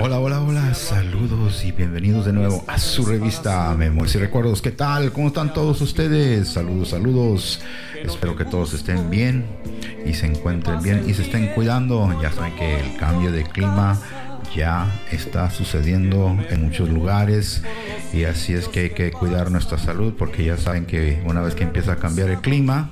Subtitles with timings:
[0.00, 4.62] Hola, hola, hola, saludos y bienvenidos de nuevo a su revista Memorias y Recuerdos.
[4.62, 5.12] ¿Qué tal?
[5.12, 6.48] ¿Cómo están todos ustedes?
[6.48, 7.60] Saludos, saludos.
[8.02, 9.44] Espero que todos estén bien
[10.06, 12.18] y se encuentren bien y se estén cuidando.
[12.22, 14.00] Ya saben que el cambio de clima
[14.56, 17.62] ya está sucediendo en muchos lugares
[18.14, 21.54] y así es que hay que cuidar nuestra salud porque ya saben que una vez
[21.54, 22.88] que empieza a cambiar el clima,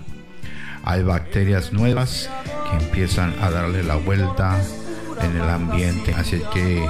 [0.84, 2.28] hay bacterias nuevas
[2.70, 4.60] que empiezan a darle la vuelta
[5.22, 6.14] en el ambiente.
[6.14, 6.86] Así que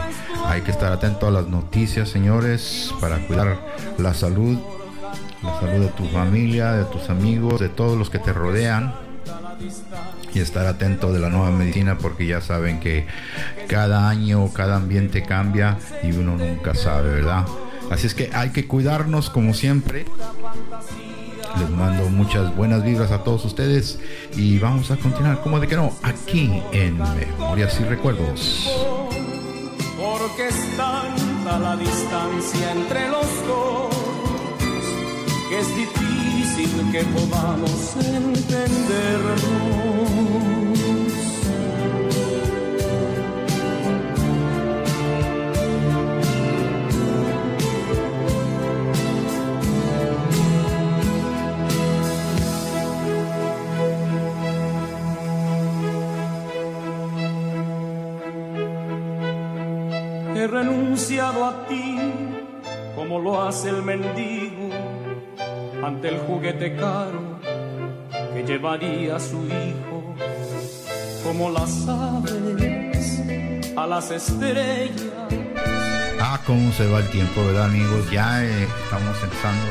[0.46, 3.58] hay que estar atento a las noticias, señores, para cuidar
[3.98, 4.58] la salud,
[5.42, 8.94] la salud de tu familia, de tus amigos, de todos los que te rodean.
[10.34, 13.06] Y estar atento de la nueva medicina porque ya saben que
[13.68, 17.44] cada año, cada ambiente cambia y uno nunca sabe, ¿verdad?
[17.90, 20.06] Así es que hay que cuidarnos como siempre
[21.58, 23.98] les mando muchas buenas vibras a todos ustedes
[24.36, 28.70] y vamos a continuar, como de que no, aquí en Memorias y Recuerdos.
[29.96, 34.12] Porque es tanta la distancia entre los dos
[35.52, 40.71] que es difícil que podamos entendernos.
[61.02, 61.96] Renunciado a ti
[62.94, 64.70] como lo hace el mendigo
[65.84, 67.40] ante el juguete caro
[68.32, 70.14] que llevaría a su hijo,
[71.24, 73.20] como las aves
[73.76, 75.02] a las estrellas.
[76.20, 78.08] Ah, cómo se va el tiempo, ¿verdad, amigos?
[78.10, 79.66] Ya eh, estamos empezando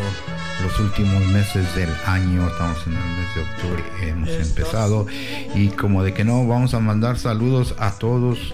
[0.63, 5.07] los últimos meses del año, estamos en el mes de octubre, hemos empezado
[5.55, 8.53] y como de que no, vamos a mandar saludos a todos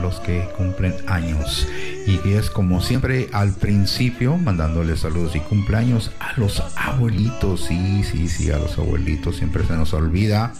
[0.00, 1.66] los que cumplen años.
[2.06, 7.66] Y es como siempre al principio mandándoles saludos y cumpleaños a los abuelitos.
[7.66, 10.52] Sí, sí, sí, a los abuelitos siempre se nos olvida.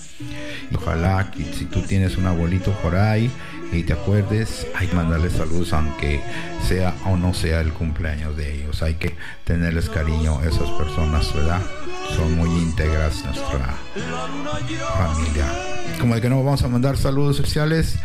[0.71, 3.31] Y ojalá que si tú tienes un abuelito por ahí
[3.73, 6.21] y te acuerdes, hay que mandarles saludos aunque
[6.67, 8.83] sea o no sea el cumpleaños de ellos.
[8.83, 11.63] Hay que tenerles cariño a esas personas, ¿verdad?
[12.15, 13.75] Son muy íntegras nuestra
[14.97, 15.47] familia.
[15.99, 17.99] Como de que no vamos a mandar saludos especiales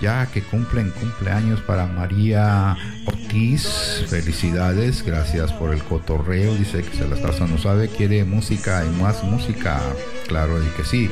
[0.00, 4.04] ya que cumplen cumpleaños para María Ortiz.
[4.08, 6.54] Felicidades, gracias por el cotorreo.
[6.54, 9.80] Dice que se la está no sabe, quiere música y más música.
[10.28, 11.10] Claro, que sí.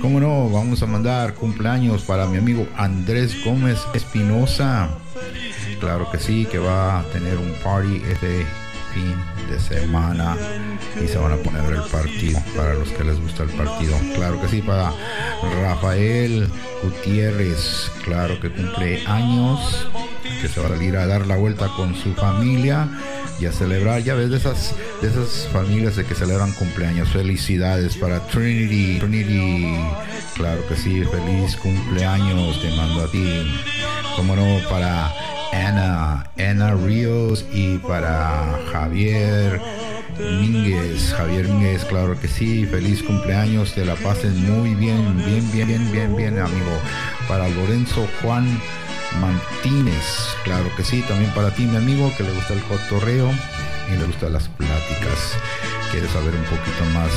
[0.00, 0.50] ¿Cómo no?
[0.50, 4.90] Vamos a mandar cumpleaños para mi amigo Andrés Gómez Espinosa.
[5.80, 8.46] Claro que sí, que va a tener un party este
[8.94, 9.14] fin
[9.48, 10.36] de semana
[11.02, 13.96] y se van a poner el partido para los que les gusta el partido.
[14.14, 14.92] Claro que sí, para
[15.62, 16.48] Rafael
[16.82, 19.86] Gutiérrez, claro que cumple años,
[20.40, 22.88] que se va a salir a dar la vuelta con su familia
[23.40, 27.08] y a celebrar, ya ves, de esas, de esas familias de que celebran cumpleaños.
[27.08, 29.76] Felicidades para Trinity, Trinity,
[30.34, 33.52] claro que sí, feliz cumpleaños, te mando a ti.
[34.16, 35.12] Como no, para
[35.52, 39.60] Ana, Ana Ríos y para Javier
[40.18, 45.68] Mínguez, Javier Mínguez, claro que sí, feliz cumpleaños, te la pases muy bien, bien, bien,
[45.68, 46.78] bien, bien, bien, amigo.
[47.28, 48.60] Para Lorenzo Juan
[49.20, 50.04] Martínez,
[50.44, 53.30] claro que sí, también para ti, mi amigo, que le gusta el cotorreo
[53.92, 55.36] y le gustan las pláticas.
[55.90, 57.10] Quieres saber un poquito más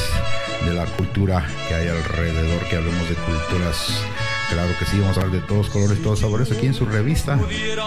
[0.66, 4.04] de la cultura que hay alrededor, que hablemos de culturas
[4.50, 7.40] Claro que sí, vamos a hablar de todos colores, todos sabores aquí en su revista.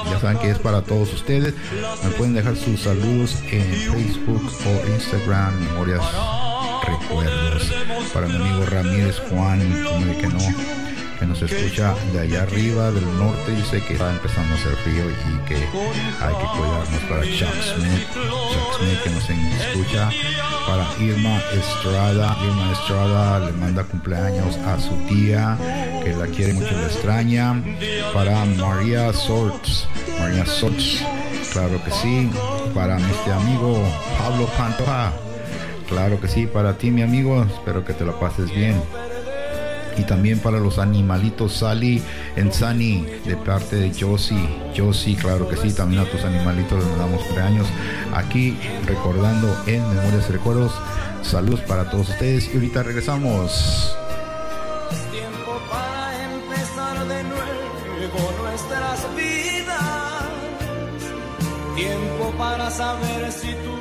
[0.06, 1.54] Ya saben que es para todos ustedes.
[2.04, 6.02] Me pueden dejar sus saludos en Facebook o Instagram, Memorias
[6.86, 7.72] Recuerdos.
[8.12, 10.87] Para mi amigo Ramírez Juan, como que no,
[11.18, 14.74] que nos escucha de allá arriba del norte y sé que está empezando a hacer
[14.76, 19.30] frío y que hay que cuidarnos para Chuck Smith, Chuck Smith que nos
[19.60, 20.10] escucha
[20.66, 22.36] para Irma Estrada.
[22.44, 25.58] Irma Estrada le manda cumpleaños a su tía,
[26.04, 27.62] que la quiere mucho, la extraña.
[28.14, 29.88] Para María Sorts,
[30.20, 31.04] María Sorts,
[31.52, 32.30] claro que sí.
[32.74, 33.82] Para este amigo
[34.18, 35.12] Pablo Pantoja,
[35.88, 36.46] claro que sí.
[36.46, 38.80] Para ti, mi amigo, espero que te lo pases bien
[39.98, 42.02] y también para los animalitos Sally
[42.36, 44.48] en Sani de parte de Josie.
[44.76, 47.66] Josie, claro que sí, también a tus animalitos les damos cumpleaños
[48.14, 48.56] aquí
[48.86, 50.72] recordando en Memorias y Recuerdos.
[51.22, 53.96] Saludos para todos ustedes y ahorita regresamos.
[55.10, 57.68] Tiempo para empezar de nuevo
[58.42, 60.24] nuestras vidas.
[61.76, 63.78] Tiempo para saber si tú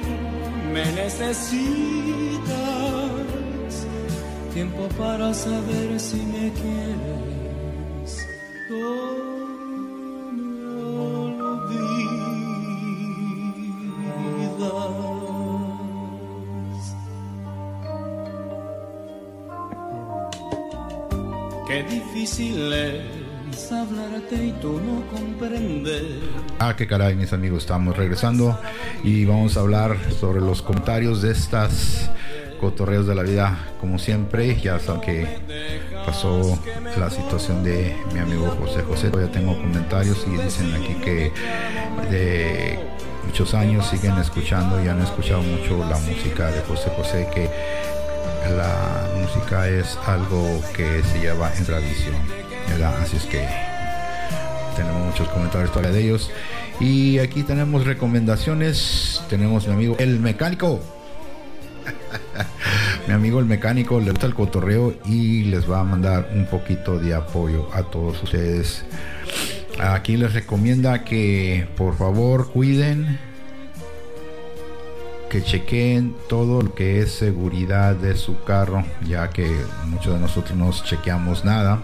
[0.73, 1.77] me necesitas
[4.57, 8.11] tiempo para saber si me quieres.
[21.67, 26.03] Qué difícil es hablarte y tú no comprendes.
[26.57, 28.59] Ah, qué caray, mis amigos, estamos regresando
[29.03, 32.09] y vamos a hablar sobre los comentarios de estas
[32.59, 34.59] cotorreos de la vida, como siempre.
[34.59, 35.27] Ya saben que
[36.05, 36.57] pasó
[36.97, 39.11] la situación de mi amigo José José.
[39.13, 41.31] Ya tengo comentarios y dicen aquí que
[42.09, 42.79] de
[43.25, 47.49] muchos años siguen escuchando y han escuchado mucho la música de José José, que
[48.55, 52.15] la música es algo que se lleva en tradición,
[53.01, 53.47] Así es que
[54.75, 56.31] tenemos muchos comentarios todavía de ellos.
[56.79, 59.21] Y aquí tenemos recomendaciones.
[59.29, 60.79] Tenemos mi amigo El Mecánico.
[63.07, 66.99] Mi amigo el mecánico le gusta el cotorreo y les va a mandar un poquito
[66.99, 68.83] de apoyo a todos ustedes.
[69.79, 73.17] Aquí les recomienda que por favor cuiden
[75.29, 79.49] que chequeen todo lo que es seguridad de su carro, ya que
[79.85, 81.81] muchos de nosotros no chequeamos nada.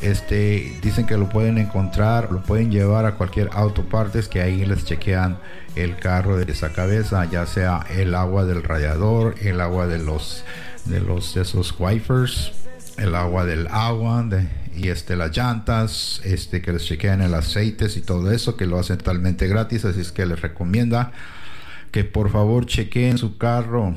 [0.00, 4.84] Este, dicen que lo pueden encontrar, lo pueden llevar a cualquier autopartes que ahí les
[4.84, 5.38] chequean
[5.74, 10.44] el carro de esa cabeza, ya sea el agua del radiador, el agua de los
[10.84, 12.52] de los esos wipers,
[12.96, 14.24] el agua del agua
[14.74, 18.78] y este las llantas, este que les chequean el aceites y todo eso que lo
[18.78, 21.12] hacen totalmente gratis, así es que les recomienda
[21.90, 23.94] que por favor chequeen su carro,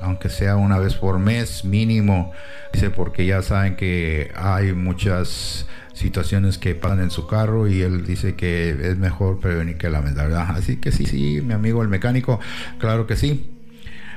[0.00, 2.32] aunque sea una vez por mes mínimo.
[2.72, 8.06] Dice porque ya saben que hay muchas situaciones que pasan en su carro y él
[8.06, 10.50] dice que es mejor prevenir que lamentar, ¿verdad?
[10.50, 12.38] Así que sí, sí, mi amigo el mecánico,
[12.78, 13.52] claro que sí.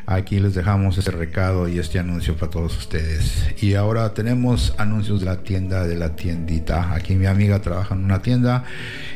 [0.06, 3.54] Aquí les dejamos ese recado y este anuncio para todos ustedes.
[3.62, 6.96] Y ahora tenemos anuncios de la tienda de la tiendita.
[6.96, 8.64] Aquí mi amiga trabaja en una tienda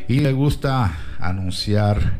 [0.07, 2.19] y le gusta anunciar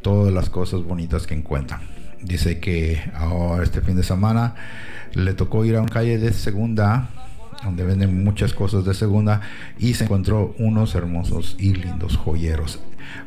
[0.00, 1.93] todas las cosas bonitas que encuentran.
[2.24, 4.54] Dice que ahora este fin de semana
[5.12, 7.10] le tocó ir a una calle de segunda
[7.62, 9.40] donde venden muchas cosas de segunda
[9.78, 12.80] y se encontró unos hermosos y lindos joyeros.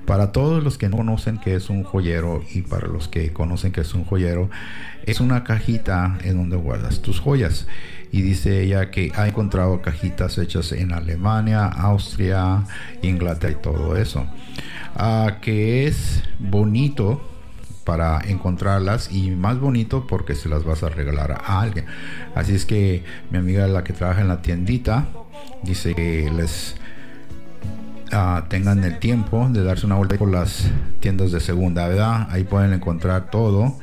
[0.06, 3.72] Para todos los que no conocen que es un joyero y para los que conocen
[3.72, 4.50] que es un joyero,
[5.06, 7.68] es una cajita en donde guardas tus joyas.
[8.12, 12.64] Y dice ella que ha encontrado cajitas hechas en Alemania, Austria,
[13.02, 14.28] Inglaterra y todo eso
[15.42, 17.22] que es bonito
[17.88, 21.86] para encontrarlas y más bonito porque se las vas a regalar a alguien.
[22.36, 25.08] Así es que mi amiga la que trabaja en la tiendita
[25.64, 26.76] dice que les
[28.12, 30.70] ah, tengan el tiempo de darse una vuelta por las
[31.00, 32.28] tiendas de segunda, ¿verdad?
[32.30, 33.78] Ahí pueden encontrar todo.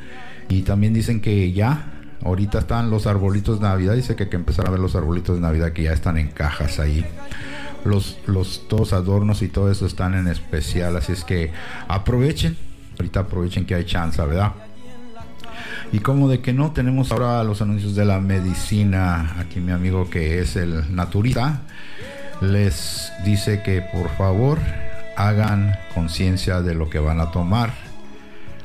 [0.51, 1.87] Y también dicen que ya
[2.23, 5.41] ahorita están los arbolitos de Navidad, dice que que empezar a ver los arbolitos de
[5.41, 7.07] Navidad que ya están en cajas ahí.
[7.87, 11.53] Los, los todos adornos y todo eso están en especial, así es que
[11.89, 12.59] aprovechen,
[12.99, 14.53] ahorita aprovechen que hay chance, ¿verdad?
[15.93, 20.11] Y como de que no tenemos ahora los anuncios de la medicina, aquí mi amigo
[20.11, 21.61] que es el naturista,
[22.41, 24.59] les dice que por favor
[25.17, 27.73] hagan conciencia de lo que van a tomar.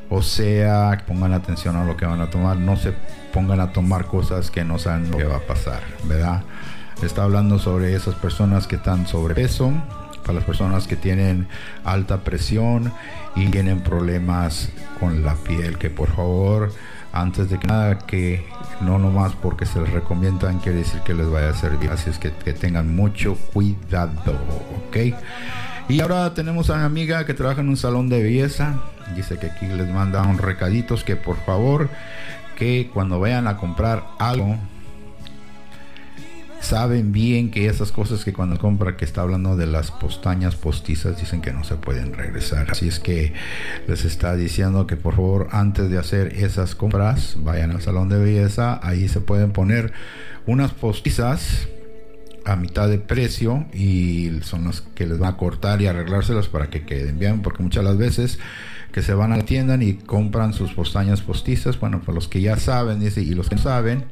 [0.09, 2.93] O sea, pongan atención a lo que van a tomar, no se
[3.31, 6.41] pongan a tomar cosas que no saben lo que va a pasar, ¿verdad?
[7.03, 9.71] Está hablando sobre esas personas que están sobrepeso,
[10.29, 11.47] para las personas que tienen
[11.83, 12.93] alta presión
[13.35, 14.69] y tienen problemas
[14.99, 16.71] con la piel, que por favor,
[17.11, 18.45] antes de que nada, que
[18.79, 22.19] no nomás porque se les recomiendan quiere decir que les vaya a servir, así es
[22.19, 24.37] que, que tengan mucho cuidado,
[24.87, 25.15] ¿ok?
[25.87, 28.83] Y ahora tenemos a una amiga que trabaja en un salón de belleza,
[29.15, 31.89] dice que aquí les mandan recaditos que por favor,
[32.55, 34.57] que cuando vayan a comprar algo,
[36.61, 41.19] saben bien que esas cosas que cuando compra que está hablando de las postañas postizas
[41.19, 42.69] dicen que no se pueden regresar.
[42.71, 43.33] Así es que
[43.87, 48.19] les está diciendo que por favor antes de hacer esas compras vayan al salón de
[48.19, 48.79] belleza.
[48.83, 49.93] Ahí se pueden poner
[50.45, 51.67] unas postizas
[52.45, 56.69] a mitad de precio y son las que les van a cortar y arreglárselas para
[56.69, 58.39] que queden bien porque muchas las veces
[58.91, 62.41] que se van a la tienda y compran sus postañas postizas bueno para los que
[62.41, 64.05] ya saben dice y los que no saben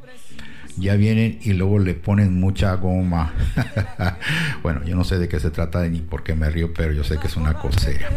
[0.78, 3.34] ya vienen y luego le ponen mucha goma.
[4.62, 7.04] bueno, yo no sé de qué se trata ni por qué me río, pero yo
[7.04, 8.08] sé que es una cosa seria.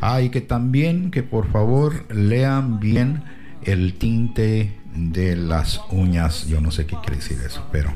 [0.00, 3.22] Ah, y que también que por favor lean bien
[3.62, 6.46] el tinte de las uñas.
[6.46, 7.92] Yo no sé qué quiere decir eso, pero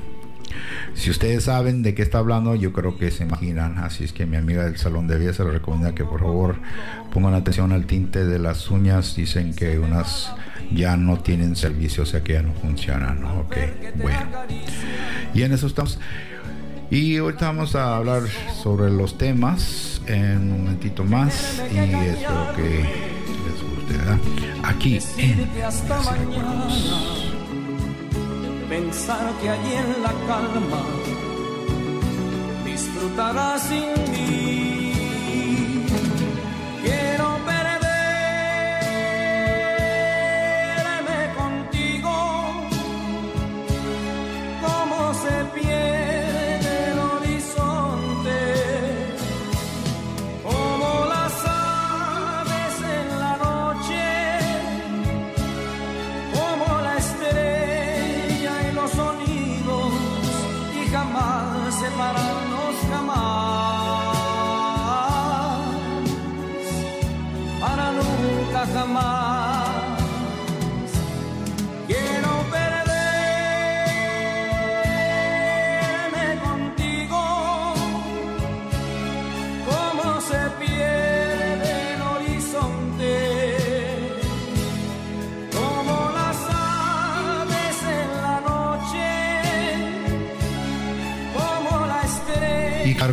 [0.94, 3.78] Si ustedes saben de qué está hablando, yo creo que se imaginan.
[3.78, 6.56] Así es que mi amiga del salón de belleza le recomienda que por favor
[7.12, 9.16] pongan atención al tinte de las uñas.
[9.16, 10.32] Dicen que unas
[10.72, 13.24] ya no tienen servicio, o sea que ya no funcionan.
[13.24, 13.56] Ok,
[13.96, 14.20] bueno.
[15.34, 15.98] Y en eso estamos.
[16.90, 18.22] Y ahorita vamos a hablar
[18.62, 21.62] sobre los temas en un momentito más.
[21.72, 22.84] Y espero que
[23.44, 24.18] les guste, ¿verdad?
[24.62, 25.48] Aquí en
[28.68, 30.82] pensar que allí en la calma
[32.64, 34.63] disfrutarás sin mí.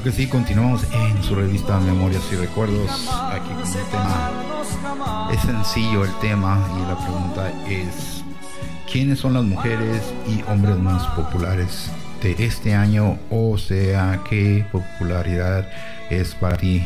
[0.03, 3.07] Que sí, continuamos en su revista Memorias y Recuerdos.
[3.29, 5.29] Aquí con el tema.
[5.31, 8.23] Es sencillo el tema y la pregunta es,
[8.91, 11.91] ¿quiénes son las mujeres y hombres más populares
[12.23, 13.19] de este año?
[13.29, 15.69] O sea, ¿qué popularidad
[16.09, 16.83] es para ti?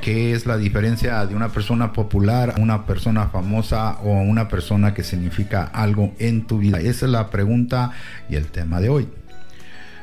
[0.00, 4.94] ¿Qué es la diferencia de una persona popular a una persona famosa o una persona
[4.94, 6.78] que significa algo en tu vida?
[6.80, 7.90] Esa es la pregunta
[8.30, 9.08] y el tema de hoy.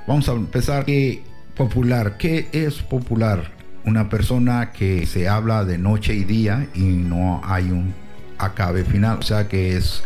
[0.08, 0.86] Vamos a empezar.
[0.86, 1.31] ¿Qué
[1.66, 2.18] popular?
[2.18, 3.52] ¿Qué es popular?
[3.86, 7.94] Una persona que se habla de noche y día y no hay un
[8.40, 9.20] acabe final.
[9.20, 10.04] O sea que es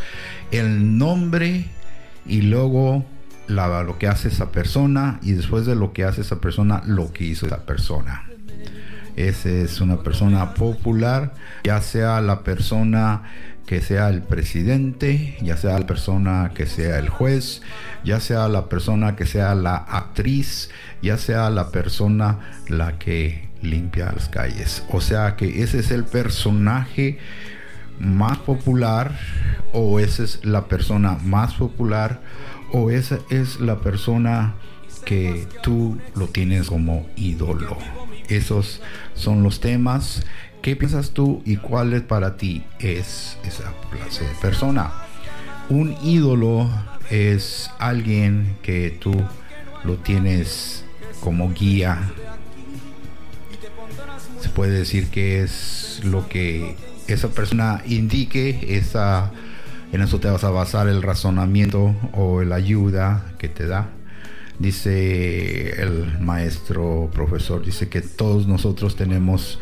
[0.51, 1.67] el nombre
[2.25, 3.05] y luego
[3.47, 7.13] la- lo que hace esa persona y después de lo que hace esa persona, lo
[7.13, 8.25] que hizo esa persona.
[9.15, 13.23] Esa es una persona popular, ya sea la persona
[13.65, 17.61] que sea el presidente, ya sea la persona que sea el juez,
[18.03, 20.69] ya sea la persona que sea la actriz,
[21.01, 24.83] ya sea la persona la que limpia las calles.
[24.91, 27.17] O sea que ese es el personaje
[27.99, 29.17] más popular
[29.73, 32.21] o esa es la persona más popular
[32.71, 34.55] o esa es la persona
[35.05, 37.77] que tú lo tienes como ídolo.
[38.27, 38.81] Esos
[39.13, 40.25] son los temas.
[40.65, 44.91] ¿Qué piensas tú y cuál es para ti es esa clase de persona?
[45.69, 46.67] Un ídolo
[47.11, 49.13] es alguien que tú
[49.83, 50.83] lo tienes
[51.19, 52.09] como guía.
[54.41, 59.29] Se puede decir que es lo que esa persona indique, esa,
[59.91, 63.89] en eso te vas a basar el razonamiento o la ayuda que te da.
[64.57, 69.59] Dice el maestro profesor, dice que todos nosotros tenemos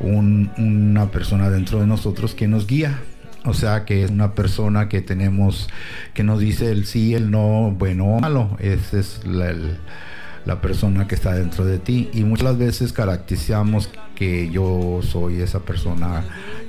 [0.00, 2.98] un- una persona dentro de nosotros que nos guía.
[3.44, 5.68] O sea que es una persona que tenemos,
[6.14, 8.56] que nos dice el sí, el no, bueno o malo.
[8.60, 12.08] Esa es la, persona que está dentro de ti.
[12.12, 16.22] Y muchas veces caracterizamos que yo soy esa persona.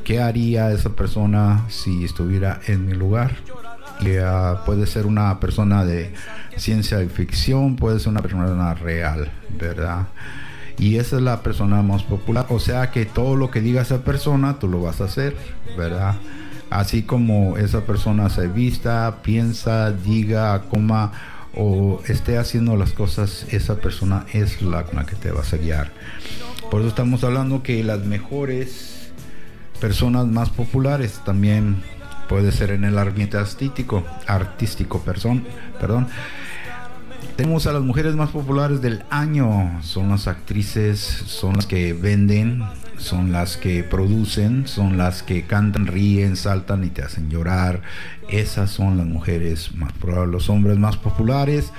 [0.04, 3.36] ¿Qué haría esa persona si estuviera en mi lugar?
[4.22, 6.12] Ah, puede ser una persona de
[6.58, 10.08] ciencia ficción, puede ser una persona real, ¿verdad?
[10.78, 12.48] Y esa es la persona más popular.
[12.50, 15.36] O sea que todo lo que diga esa persona, tú lo vas a hacer,
[15.78, 16.16] ¿verdad?
[16.70, 21.12] Así como esa persona se vista, piensa, diga, coma
[21.56, 25.92] o esté haciendo las cosas, esa persona es la que te vas a guiar.
[26.72, 29.12] Por eso estamos hablando que las mejores
[29.80, 31.84] personas más populares también
[32.28, 35.44] puede ser en el ambiente artístico, artístico, perdón,
[35.80, 36.08] perdón.
[37.36, 42.64] Tenemos a las mujeres más populares del año, son las actrices, son las que venden,
[42.98, 47.82] son las que producen, son las que cantan, ríen, saltan y te hacen llorar.
[48.30, 51.74] Esas son las mujeres más populares, los hombres más populares.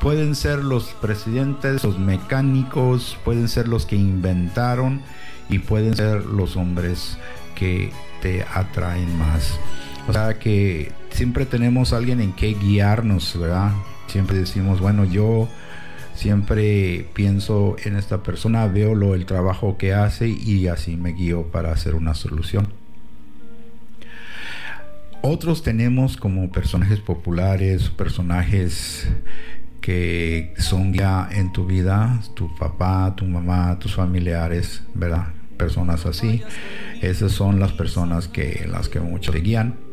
[0.00, 5.02] Pueden ser los presidentes, los mecánicos, pueden ser los que inventaron
[5.50, 7.18] y pueden ser los hombres
[7.54, 7.92] que
[8.22, 9.58] te atraen más.
[10.08, 13.72] O sea que siempre tenemos alguien en que guiarnos, ¿verdad?
[14.06, 15.48] Siempre decimos, bueno, yo
[16.14, 21.50] siempre pienso en esta persona, veo lo, el trabajo que hace y así me guío
[21.50, 22.68] para hacer una solución.
[25.22, 29.08] Otros tenemos como personajes populares, personajes
[29.80, 35.28] que son ya en tu vida, tu papá, tu mamá, tus familiares, ¿verdad?
[35.56, 36.42] Personas así.
[37.00, 39.83] Esas son las personas que las que muchos seguían.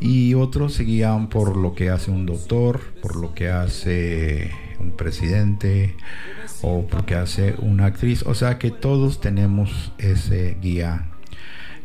[0.00, 5.96] Y otros seguían por lo que hace un doctor, por lo que hace un presidente
[6.62, 8.22] o por lo que hace una actriz.
[8.26, 11.06] O sea que todos tenemos ese guía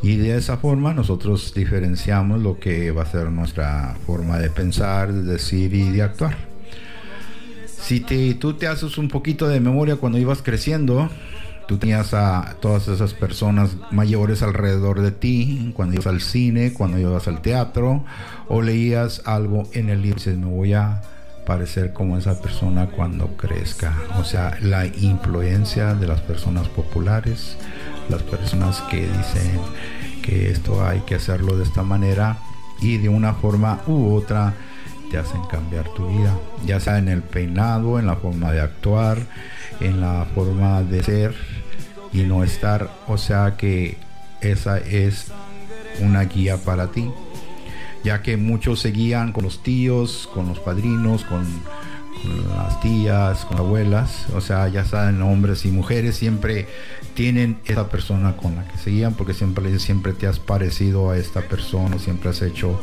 [0.03, 5.13] y de esa forma nosotros diferenciamos lo que va a ser nuestra forma de pensar,
[5.13, 6.35] de decir y de actuar.
[7.67, 7.99] Si
[8.35, 11.09] tú te haces un poquito de memoria cuando ibas creciendo,
[11.71, 16.99] tú tenías a todas esas personas mayores alrededor de ti, cuando ibas al cine, cuando
[16.99, 18.03] ibas al teatro,
[18.49, 21.01] o leías algo en el libro y dices, me voy a
[21.45, 23.97] parecer como esa persona cuando crezca.
[24.19, 27.55] O sea, la influencia de las personas populares,
[28.09, 29.57] las personas que dicen
[30.21, 32.37] que esto hay que hacerlo de esta manera
[32.81, 34.55] y de una forma u otra
[35.09, 39.19] te hacen cambiar tu vida, ya sea en el peinado, en la forma de actuar,
[39.79, 41.60] en la forma de ser
[42.13, 43.97] y no estar, o sea que
[44.41, 45.27] esa es
[45.99, 47.09] una guía para ti,
[48.03, 51.45] ya que muchos seguían con los tíos, con los padrinos, con
[52.55, 56.67] las tías, con abuelas, o sea, ya saben, hombres y mujeres siempre
[57.15, 61.41] tienen esa persona con la que seguían, porque siempre, siempre te has parecido a esta
[61.41, 62.79] persona, siempre has hecho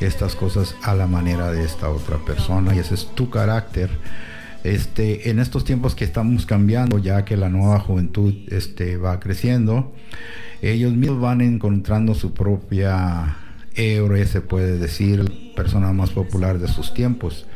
[0.00, 3.90] estas cosas a la manera de esta otra persona, y ese es tu carácter.
[4.66, 9.94] Este, en estos tiempos que estamos cambiando, ya que la nueva juventud este, va creciendo,
[10.60, 13.36] ellos mismos van encontrando su propia
[13.76, 17.46] héroe, se puede decir, persona más popular de sus tiempos.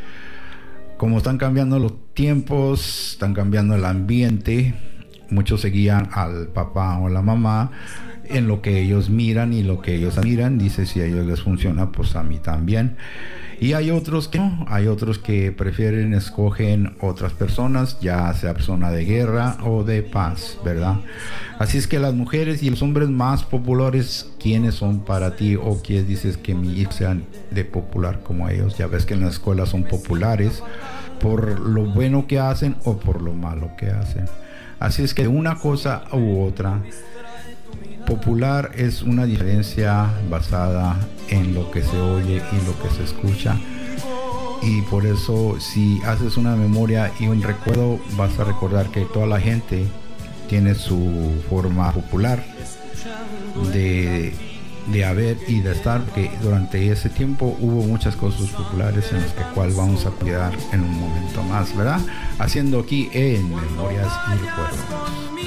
[0.98, 4.76] Como están cambiando los tiempos, están cambiando el ambiente,
[5.30, 7.72] muchos seguían al papá o la mamá
[8.30, 10.58] en lo que ellos miran y lo que ellos admiran.
[10.58, 12.96] Dice, si a ellos les funciona, pues a mí también.
[13.60, 18.90] Y hay otros que no, hay otros que prefieren, escogen otras personas, ya sea persona
[18.90, 20.96] de guerra o de paz, ¿verdad?
[21.58, 25.82] Así es que las mujeres y los hombres más populares, ¿quiénes son para ti o
[25.82, 28.78] quiénes dices que mi hijo sean de popular como ellos?
[28.78, 30.62] Ya ves que en la escuela son populares
[31.20, 34.24] por lo bueno que hacen o por lo malo que hacen.
[34.78, 36.80] Así es que una cosa u otra,
[38.10, 40.96] popular es una diferencia basada
[41.28, 43.56] en lo que se oye y lo que se escucha.
[44.62, 49.26] Y por eso si haces una memoria y un recuerdo, vas a recordar que toda
[49.26, 49.86] la gente
[50.48, 52.44] tiene su forma popular
[53.72, 54.34] de,
[54.92, 59.32] de haber y de estar, porque durante ese tiempo hubo muchas cosas populares en las
[59.32, 62.00] que cual vamos a cuidar en un momento más, ¿verdad?
[62.40, 65.39] Haciendo aquí en Memorias y Recuerdos.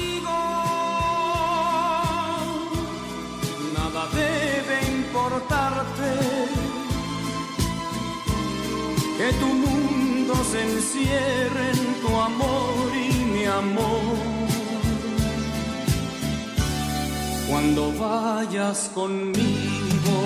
[9.24, 14.16] Que tu mundo se encierre en tu amor y mi amor.
[17.48, 20.18] Cuando vayas conmigo,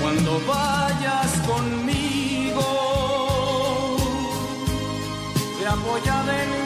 [0.00, 2.66] cuando vayas conmigo,
[5.58, 6.65] te apoyaré en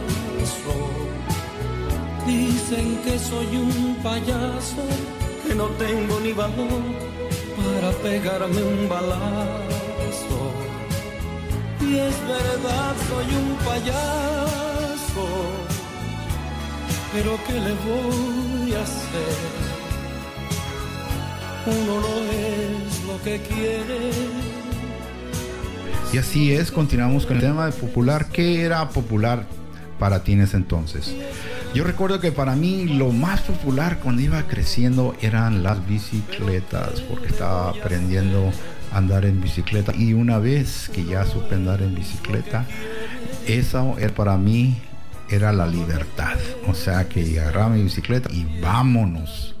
[2.25, 4.83] Dicen que soy un payaso,
[5.47, 6.83] que no tengo ni valor
[7.57, 10.39] para pegarme un balazo.
[11.81, 15.27] Y es verdad, soy un payaso,
[17.11, 19.71] pero ¿qué le voy a hacer?
[21.65, 24.11] uno no es lo que quiere.
[26.13, 28.27] Y así es, continuamos con el tema de popular.
[28.31, 29.45] ¿Qué era popular
[29.99, 31.15] para ti en ese entonces?
[31.73, 37.27] Yo recuerdo que para mí lo más popular cuando iba creciendo eran las bicicletas, porque
[37.27, 38.51] estaba aprendiendo
[38.91, 39.93] a andar en bicicleta.
[39.95, 42.65] Y una vez que ya supe andar en bicicleta,
[43.47, 44.81] eso era para mí
[45.29, 46.37] era la libertad.
[46.67, 49.55] O sea que agarraba mi bicicleta y vámonos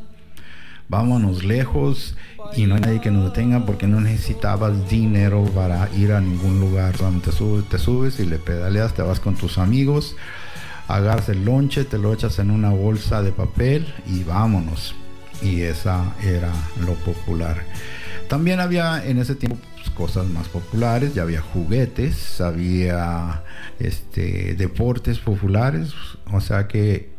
[0.91, 2.15] vámonos lejos
[2.53, 6.59] y no hay nadie que nos detenga porque no necesitabas dinero para ir a ningún
[6.59, 6.97] lugar.
[6.97, 10.17] Solamente subes, te subes y le pedaleas, te vas con tus amigos,
[10.95, 14.95] agarras el lonche, te lo echas en una bolsa de papel y vámonos.
[15.41, 16.51] Y esa era
[16.85, 17.63] lo popular.
[18.27, 23.43] También había en ese tiempo pues, cosas más populares, ya había juguetes, había
[23.79, 25.93] este, deportes populares,
[26.31, 27.11] o sea que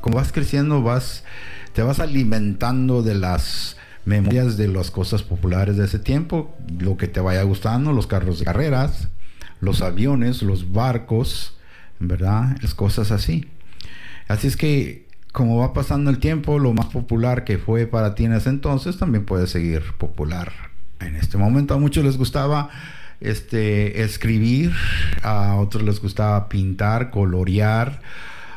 [0.00, 1.24] como vas creciendo vas
[1.72, 7.08] te vas alimentando de las memorias de las cosas populares de ese tiempo, lo que
[7.08, 9.08] te vaya gustando, los carros de carreras,
[9.60, 11.57] los aviones, los barcos,
[12.00, 12.56] ¿verdad?
[12.62, 13.46] Las cosas así.
[14.28, 18.24] Así es que como va pasando el tiempo, lo más popular que fue para ti
[18.24, 20.52] en ese entonces también puede seguir popular
[21.00, 21.74] en este momento.
[21.74, 22.70] A muchos les gustaba
[23.20, 24.72] este escribir,
[25.22, 28.00] a otros les gustaba pintar, colorear,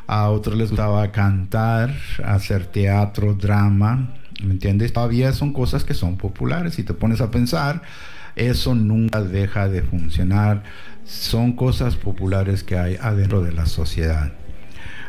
[0.07, 4.93] a otros les gustaba cantar, hacer teatro, drama, ¿me entiendes?
[4.93, 6.75] Todavía son cosas que son populares.
[6.75, 7.81] Si te pones a pensar,
[8.35, 10.63] eso nunca deja de funcionar.
[11.05, 14.33] Son cosas populares que hay adentro de la sociedad.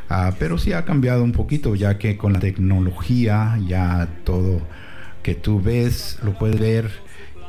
[0.09, 4.61] Ah, pero sí ha cambiado un poquito, ya que con la tecnología ya todo
[5.23, 6.91] que tú ves lo puedes ver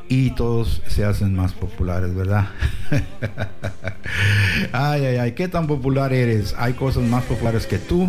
[0.08, 2.48] y todos se hacen más populares, ¿verdad?
[4.72, 6.54] ay, ay, ay, ¿qué tan popular eres?
[6.58, 8.08] ¿Hay cosas más populares que tú?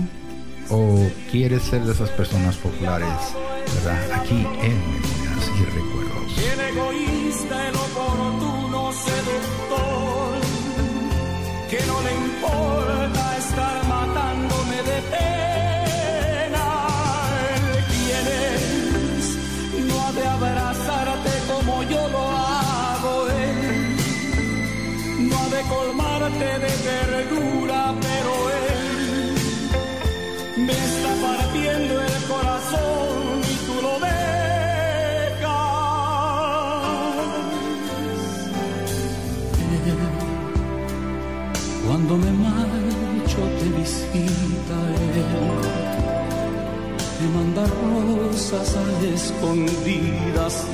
[0.70, 3.08] ¿O quieres ser de esas personas populares,
[3.76, 4.12] ¿verdad?
[4.12, 6.38] Aquí en Memorias y Recuerdos.
[6.38, 8.92] El egoísta, el oportuno
[11.76, 13.23] que no le importa
[48.58, 50.66] rosas a escondidas.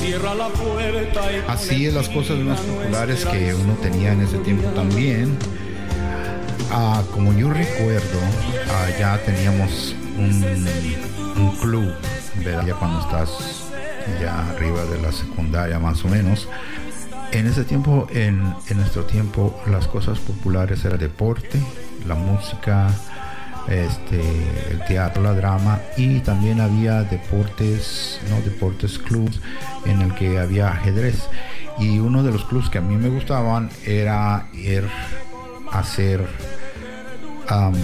[0.00, 4.38] Cierra la puerta y Así es las cosas más populares que uno tenía en ese
[4.38, 5.36] tiempo también.
[6.72, 8.18] Ah, como yo recuerdo,
[8.70, 10.66] ah, ya teníamos un,
[11.36, 11.92] un club,
[12.44, 12.66] ¿verdad?
[12.66, 13.64] Ya cuando estás
[14.20, 16.48] ya arriba de la secundaria más o menos.
[17.32, 21.60] En ese tiempo, en, en nuestro tiempo, las cosas populares era el deporte,
[22.06, 22.90] la música,
[23.68, 24.20] este,
[24.70, 29.40] el teatro, la drama y también había deportes, no deportes clubs
[29.84, 31.28] en el que había ajedrez.
[31.78, 34.86] Y uno de los clubs que a mí me gustaban era ir
[35.72, 36.26] a hacer,
[37.48, 37.74] am,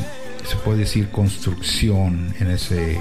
[0.44, 3.00] se puede decir, construcción en ese,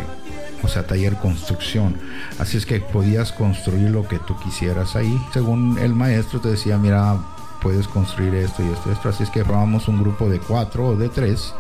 [0.64, 2.00] o sea, taller construcción.
[2.40, 5.20] Así es que podías construir lo que tú quisieras ahí.
[5.34, 7.18] Según el maestro te decía, mira,
[7.62, 9.10] puedes construir esto y esto y esto.
[9.10, 11.54] Así es que formamos un grupo de cuatro o de tres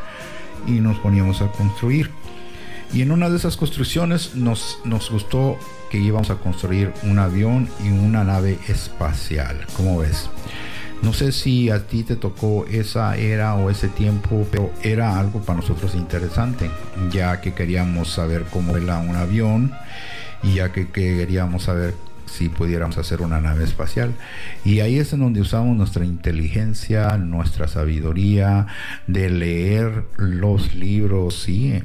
[0.67, 2.09] y nos poníamos a construir.
[2.93, 5.57] Y en una de esas construcciones nos, nos gustó
[5.89, 9.65] que íbamos a construir un avión y una nave espacial.
[9.75, 10.29] ¿Cómo ves?
[11.01, 15.41] No sé si a ti te tocó esa era o ese tiempo, pero era algo
[15.41, 16.69] para nosotros interesante,
[17.11, 19.71] ya que queríamos saber cómo era un avión
[20.41, 21.93] y ya que queríamos saber
[22.25, 24.13] si pudiéramos hacer una nave espacial.
[24.63, 28.67] Y ahí es en donde usamos nuestra inteligencia, nuestra sabiduría
[29.07, 31.81] de leer los libros, sí.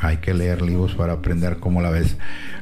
[0.00, 2.16] Hay que leer libros para aprender cómo la ves.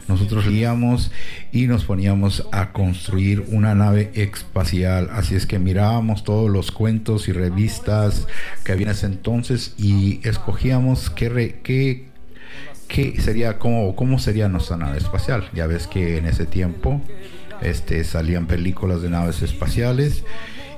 [0.09, 1.13] Nosotros leíamos
[1.53, 5.11] y nos poníamos a construir una nave espacial.
[5.13, 8.27] Así es que mirábamos todos los cuentos y revistas
[8.65, 12.07] que había en ese entonces y escogíamos re- qué
[12.89, 15.49] qué sería, cómo, cómo sería nuestra nave espacial.
[15.55, 17.01] Ya ves que en ese tiempo
[17.63, 20.25] este, salían películas de naves espaciales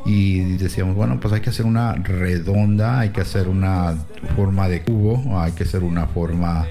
[0.04, 3.96] y decíamos, bueno, pues hay que hacer una redonda, hay que hacer una
[4.36, 6.66] forma de cubo, hay que hacer una forma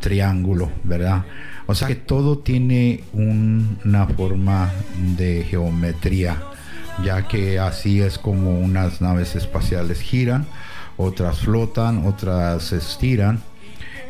[0.00, 1.24] triángulo, ¿verdad?
[1.66, 4.72] O sea que todo tiene una forma
[5.16, 6.42] de geometría,
[7.04, 10.46] ya que así es como unas naves espaciales giran,
[10.96, 13.40] otras flotan, otras se estiran,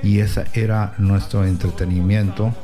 [0.02, 2.54] y ese era nuestro entretenimiento.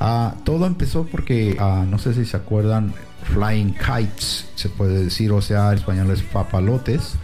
[0.00, 2.92] Ah, todo empezó porque, ah, no sé si se acuerdan,
[3.34, 7.14] Flying Kites, se puede decir, o sea, en español es papalotes,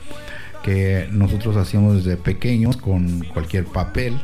[0.63, 4.21] que nosotros hacíamos desde pequeños con cualquier papel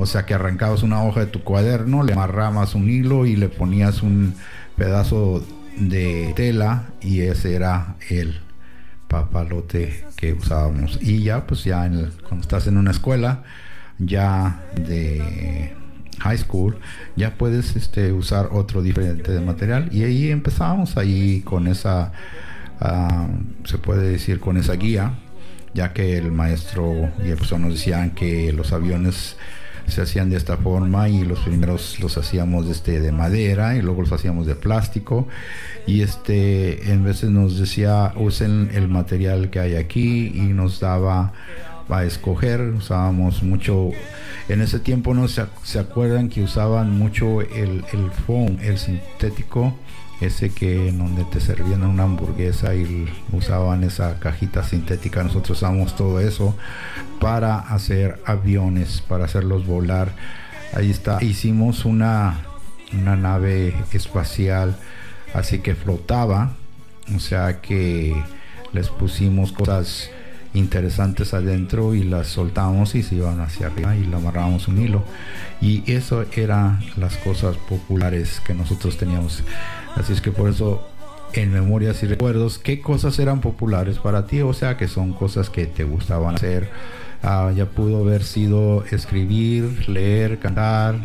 [0.00, 3.50] o sea que arrancabas una hoja de tu cuaderno, le amarrabas un hilo y le
[3.50, 4.34] ponías un
[4.74, 5.44] pedazo
[5.76, 8.40] de tela y ese era el
[9.08, 10.98] papalote que usábamos.
[11.02, 11.86] Y ya, pues ya
[12.26, 13.42] cuando estás en una escuela,
[14.00, 15.72] ya de
[16.18, 16.76] high school,
[17.16, 19.88] ya puedes este, usar otro diferente de material.
[19.92, 22.12] Y ahí empezamos ahí con esa,
[22.80, 23.28] ah,
[23.64, 25.14] se puede decir, con esa guía,
[25.74, 29.36] ya que el maestro profesor nos decían que los aviones
[29.86, 34.02] se hacían de esta forma y los primeros los hacíamos este, de madera y luego
[34.02, 35.26] los hacíamos de plástico
[35.86, 41.32] y este en veces nos decía usen el material que hay aquí y nos daba
[41.98, 43.90] a escoger usábamos mucho
[44.48, 49.74] en ese tiempo no se, se acuerdan que usaban mucho el, el foam el sintético
[50.20, 55.22] ese que en donde te servían una hamburguesa y usaban esa cajita sintética.
[55.22, 56.54] Nosotros usamos todo eso
[57.20, 60.12] para hacer aviones, para hacerlos volar.
[60.74, 61.22] Ahí está.
[61.22, 62.40] Hicimos una,
[62.92, 64.76] una nave espacial,
[65.32, 66.52] así que flotaba.
[67.16, 68.14] O sea que
[68.72, 70.10] les pusimos cosas
[70.54, 75.04] interesantes adentro y las soltamos y se iban hacia arriba y le amarrábamos un hilo.
[75.60, 79.42] Y eso eran las cosas populares que nosotros teníamos.
[79.96, 80.86] Así es que por eso
[81.32, 84.40] en memorias y recuerdos, ¿qué cosas eran populares para ti?
[84.40, 86.68] O sea, que son cosas que te gustaban hacer.
[87.22, 90.96] Ah, ya pudo haber sido escribir, leer, cantar,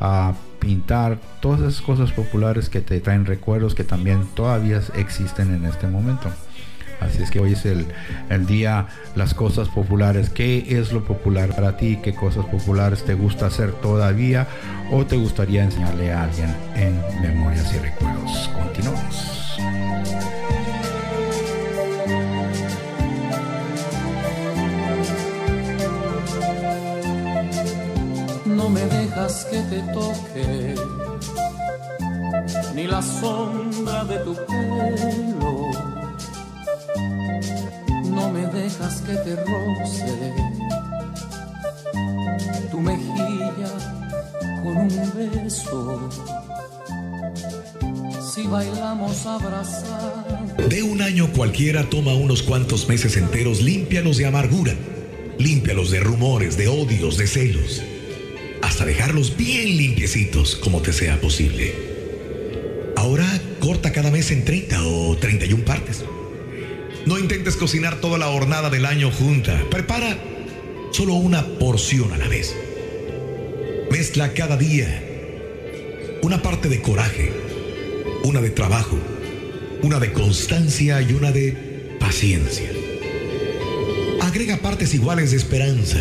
[0.00, 5.64] ah, pintar, todas esas cosas populares que te traen recuerdos que también todavía existen en
[5.64, 6.30] este momento.
[7.00, 7.86] Así es que hoy es el,
[8.28, 10.30] el, día, las cosas populares.
[10.30, 11.98] ¿Qué es lo popular para ti?
[12.02, 14.46] ¿Qué cosas populares te gusta hacer todavía?
[14.90, 18.50] ¿O te gustaría enseñarle a alguien en memorias y recuerdos?
[18.54, 19.38] Continuamos.
[28.46, 30.74] No me dejas que te toque
[32.74, 35.67] ni la sombra de tu pelo
[38.18, 40.32] no me dejas que te roce
[42.70, 43.72] tu mejilla
[44.62, 46.10] con un beso.
[48.32, 50.56] Si bailamos abrazar.
[50.68, 54.74] De un año cualquiera toma unos cuantos meses enteros, límpialos de amargura,
[55.38, 57.82] límpialos de rumores, de odios, de celos,
[58.62, 61.74] hasta dejarlos bien limpiecitos como te sea posible.
[62.96, 63.26] Ahora
[63.60, 66.04] corta cada mes en 30 o 31 partes
[67.08, 69.64] no intentes cocinar toda la hornada del año junta.
[69.70, 70.18] Prepara
[70.92, 72.54] solo una porción a la vez.
[73.90, 75.02] Mezcla cada día
[76.22, 77.32] una parte de coraje,
[78.24, 78.98] una de trabajo,
[79.82, 82.68] una de constancia y una de paciencia.
[84.20, 85.98] Agrega partes iguales de esperanza,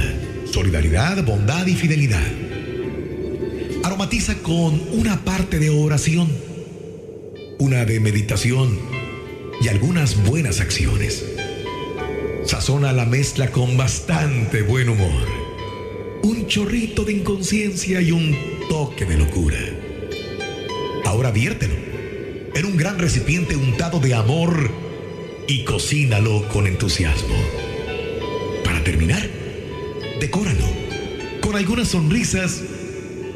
[0.52, 2.28] solidaridad, bondad y fidelidad.
[3.84, 6.28] Aromatiza con una parte de oración,
[7.60, 8.97] una de meditación
[9.62, 11.26] y algunas buenas acciones.
[12.46, 15.28] Sazona la mezcla con bastante buen humor,
[16.24, 18.36] un chorrito de inconsciencia y un
[18.70, 19.58] toque de locura.
[21.06, 21.76] Ahora viértelo
[22.54, 24.70] en un gran recipiente untado de amor
[25.48, 27.36] y cocínalo con entusiasmo.
[28.64, 29.28] Para terminar,
[30.20, 30.66] decóralo
[31.42, 32.64] con algunas sonrisas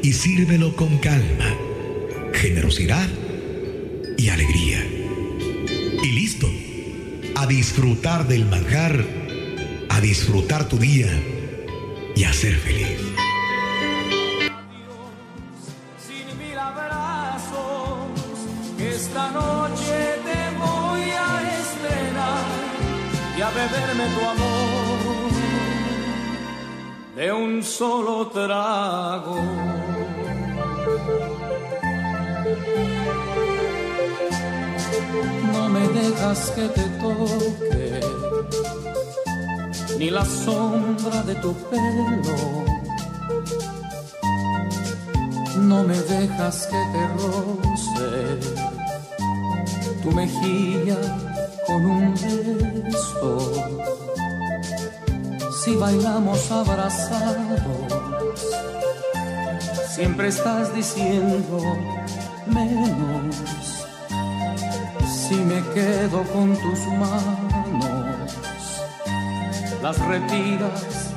[0.02, 1.56] y sírvelo con calma,
[2.32, 3.08] generosidad
[4.18, 5.01] y alegría
[6.02, 6.48] y listo.
[7.36, 9.04] A disfrutar del manjar,
[9.88, 11.10] a disfrutar tu día
[12.14, 12.98] y a ser feliz.
[16.06, 18.10] Sin mil abrazos,
[18.78, 22.44] esta noche te voy a estrenar
[23.38, 25.32] y a beberme tu amor
[27.16, 29.38] de un solo trago.
[35.52, 38.00] No me dejas que te toque,
[39.98, 42.62] ni la sombra de tu pelo.
[45.58, 48.62] no me dejas que te roce
[50.02, 50.98] tu mejilla
[51.66, 53.52] con un beso.
[55.64, 57.60] Si bailamos abrazados,
[59.94, 61.58] siempre estás diciendo
[62.46, 63.51] menos.
[65.28, 68.38] Si me quedo con tus manos,
[69.80, 71.14] las retiras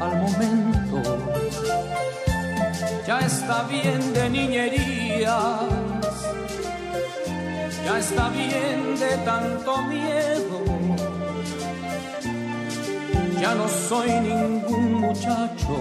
[0.00, 1.02] al momento.
[3.06, 5.62] Ya está bien de niñerías,
[7.86, 10.58] ya está bien de tanto miedo.
[13.40, 15.76] Ya no soy ningún muchacho,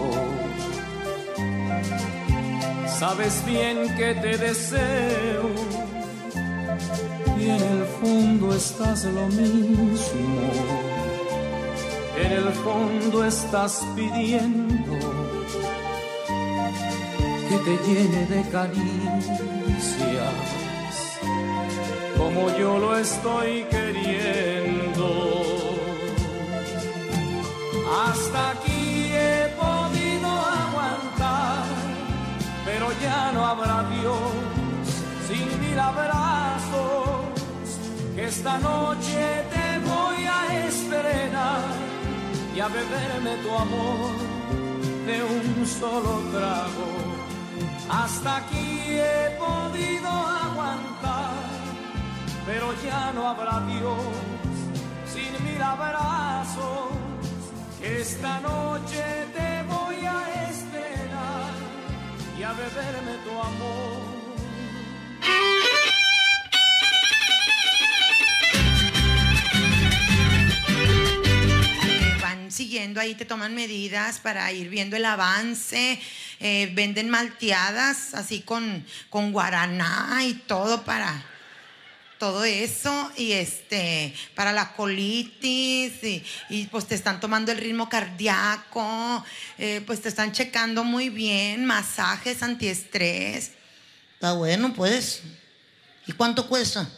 [2.87, 5.66] sabes bien que te deseo
[7.39, 9.95] y en el fondo estás lo mismo,
[12.23, 14.93] en el fondo estás pidiendo
[17.49, 20.33] que te llene de caricias,
[22.17, 25.07] como yo lo estoy queriendo.
[28.05, 31.63] Hasta aquí he podido aguantar,
[32.65, 34.57] pero ya no habrá Dios
[35.27, 37.16] sin mil abrazos,
[38.17, 41.61] esta noche te voy a estrenar
[42.55, 44.15] y a beberme tu amor
[45.05, 47.17] de un solo trago
[47.89, 51.31] hasta aquí he podido aguantar,
[52.45, 53.97] pero ya no habrá Dios
[55.05, 56.91] sin mil abrazos.
[57.81, 59.03] Esta noche
[59.33, 61.53] te voy a esperar
[62.37, 64.17] y a beberme tu amor.
[72.57, 75.99] Siguiendo ahí, te toman medidas para ir viendo el avance
[76.39, 81.23] eh, venden malteadas así con, con guaraná y todo para
[82.17, 85.93] todo eso y este para la colitis
[86.49, 89.23] y, pues te están tomando el ritmo cardíaco,
[89.57, 93.51] eh, pues te están checando muy bien, masajes antiestrés.
[94.13, 95.21] Está bueno, pues.
[96.07, 96.89] ¿Y cuánto cuesta?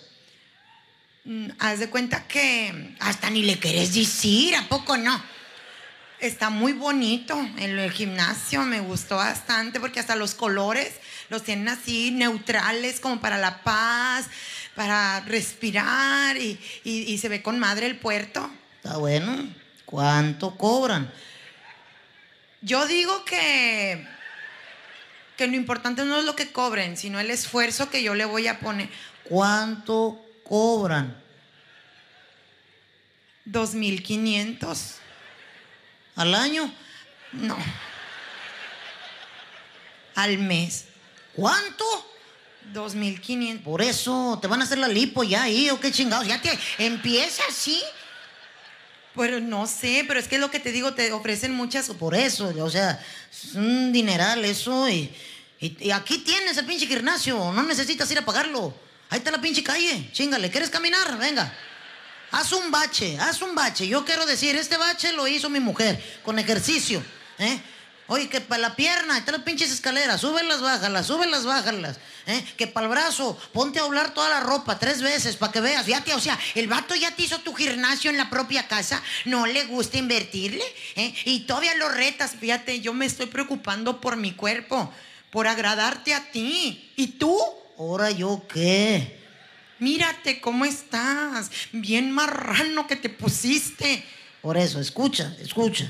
[1.25, 5.38] Mm, haz de cuenta que hasta ni le querés decir, ¿a poco no?
[6.19, 10.91] Está muy bonito en el gimnasio, me gustó bastante porque hasta los colores
[11.29, 14.25] los tienen así neutrales como para la paz,
[14.75, 18.51] para respirar y, se ve con madre el puerto.
[18.75, 19.47] Está bueno.
[19.85, 21.09] ¿Cuánto cobran?
[22.61, 24.05] Yo digo que,
[25.37, 28.47] que lo importante no es lo que cobren, sino el esfuerzo que yo le voy
[28.47, 28.89] a poner.
[29.23, 31.15] ¿Cuánto cobran?
[33.49, 34.98] 2.500.
[36.19, 36.69] ¿Al año?
[37.31, 37.57] No.
[40.15, 40.83] Al mes.
[41.33, 41.85] ¿Cuánto?
[42.73, 43.63] 2.500.
[43.63, 46.27] Por eso, te van a hacer la lipo ya ahí, o qué chingados.
[46.27, 47.81] Ya te empieza así.
[49.15, 51.87] Pero no sé, pero es que lo que te digo, te ofrecen muchas.
[51.87, 53.01] Por eso, o sea,
[53.31, 54.89] es un dineral eso.
[54.89, 55.15] Y,
[55.61, 58.73] y, aquí tienes el pinche gimnasio, no necesitas ir a pagarlo.
[59.09, 61.17] Ahí está la pinche calle, chingale, ¿quieres caminar?
[61.17, 61.53] Venga.
[62.31, 63.87] Haz un bache, haz un bache.
[63.87, 67.03] Yo quiero decir, este bache lo hizo mi mujer con ejercicio.
[67.39, 67.59] ¿eh?
[68.07, 71.97] Oye, que para la pierna, está las pinches escaleras, súbelas, bájalas, súbelas, bájalas.
[72.27, 72.43] ¿eh?
[72.57, 75.85] Que para el brazo, ponte a hablar toda la ropa tres veces para que veas.
[75.85, 79.45] Fíjate, o sea, el vato ya te hizo tu gimnasio en la propia casa, no
[79.45, 80.63] le gusta invertirle.
[80.95, 81.13] ¿eh?
[81.25, 84.91] Y todavía lo retas, fíjate, yo me estoy preocupando por mi cuerpo,
[85.31, 86.91] por agradarte a ti.
[86.95, 87.39] ¿Y tú?
[87.77, 89.18] ¿Ahora yo qué?
[89.79, 94.05] Mírate cómo estás, bien marrano que te pusiste.
[94.41, 95.89] Por eso, escucha, escucha.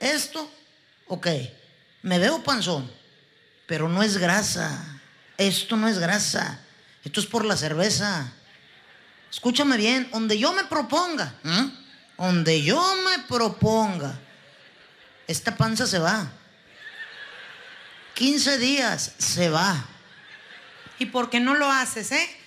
[0.00, 0.50] Esto,
[1.06, 1.26] ok,
[2.02, 2.90] me veo panzón,
[3.66, 5.00] pero no es grasa.
[5.36, 6.60] Esto no es grasa.
[7.04, 8.32] Esto es por la cerveza.
[9.30, 11.34] Escúchame bien, donde yo me proponga,
[12.16, 14.18] donde yo me proponga,
[15.26, 16.30] esta panza se va.
[18.14, 19.84] 15 días se va.
[21.00, 22.43] ¿Y por qué no lo haces, eh?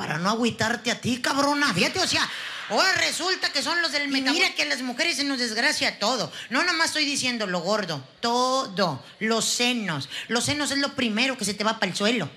[0.00, 1.74] Para no agüitarte a ti, cabrona.
[1.74, 2.26] Fíjate, o sea,
[2.70, 6.32] ahora resulta que son los del Mira que a las mujeres se nos desgracia todo.
[6.48, 9.04] No nomás estoy diciendo lo gordo, todo.
[9.18, 10.08] Los senos.
[10.28, 12.30] Los senos es lo primero que se te va para el suelo.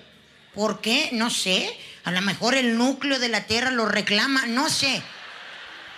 [0.53, 1.11] ¿Por qué?
[1.14, 1.74] No sé.
[2.03, 5.01] A lo mejor el núcleo de la tierra lo reclama, no sé.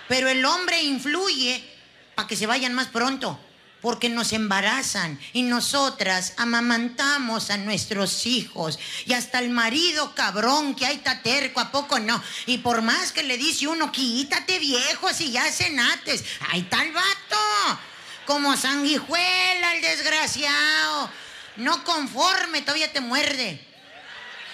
[0.08, 1.68] Pero el hombre influye
[2.14, 3.40] para que se vayan más pronto
[3.86, 10.88] porque nos embarazan y nosotras amamantamos a nuestros hijos y hasta el marido cabrón que
[10.88, 12.20] hay taterco, ¿a poco no?
[12.48, 16.94] Y por más que le dice uno, quítate viejo si ya cenates, ahí está el
[16.94, 17.80] vato,
[18.26, 21.12] como sanguijuela el desgraciado.
[21.58, 23.64] No conforme, todavía te muerde.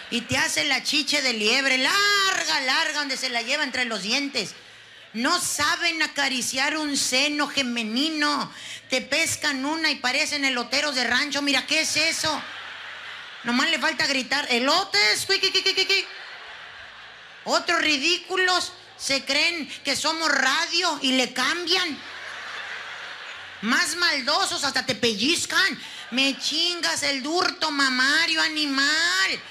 [0.10, 4.02] Y te hace la chiche de liebre, larga, larga, donde se la lleva entre los
[4.02, 4.56] dientes.
[5.14, 8.52] No saben acariciar un seno femenino.
[8.90, 11.42] Te pescan una y parecen eloteros de rancho.
[11.42, 12.42] Mira, ¿qué es eso?
[13.44, 15.28] Nomás le falta gritar, elotes,
[17.44, 21.98] Otros ridículos se creen que somos radio y le cambian.
[23.62, 25.80] Más maldosos, hasta te pellizcan.
[26.12, 29.42] Me chingas el durto mamario animal.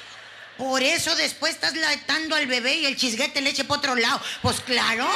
[0.61, 4.21] Por eso después estás latando al bebé y el chisguete le eche por otro lado.
[4.43, 5.09] Pues claro.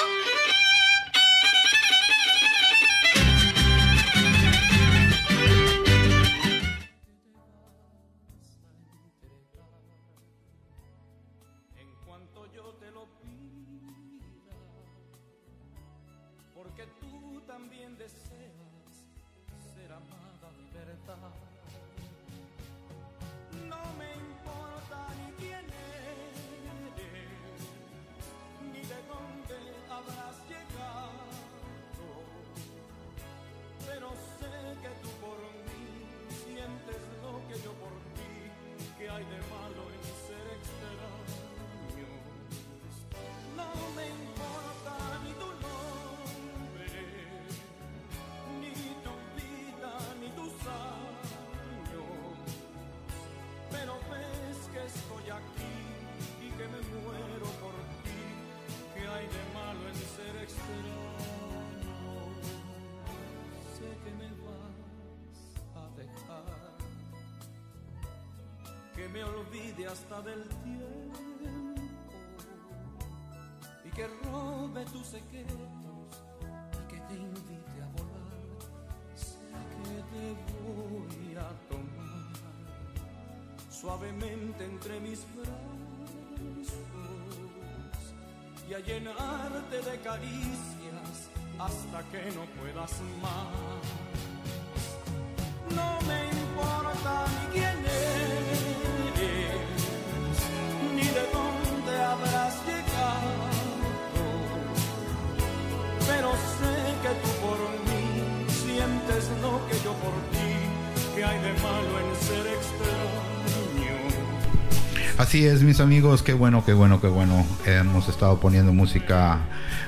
[115.25, 117.47] Así es, mis amigos, qué bueno, qué bueno, qué bueno.
[117.65, 119.39] Hemos estado poniendo música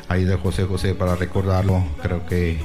[0.08, 1.84] ahí de José José para recordarlo.
[2.00, 2.58] Creo que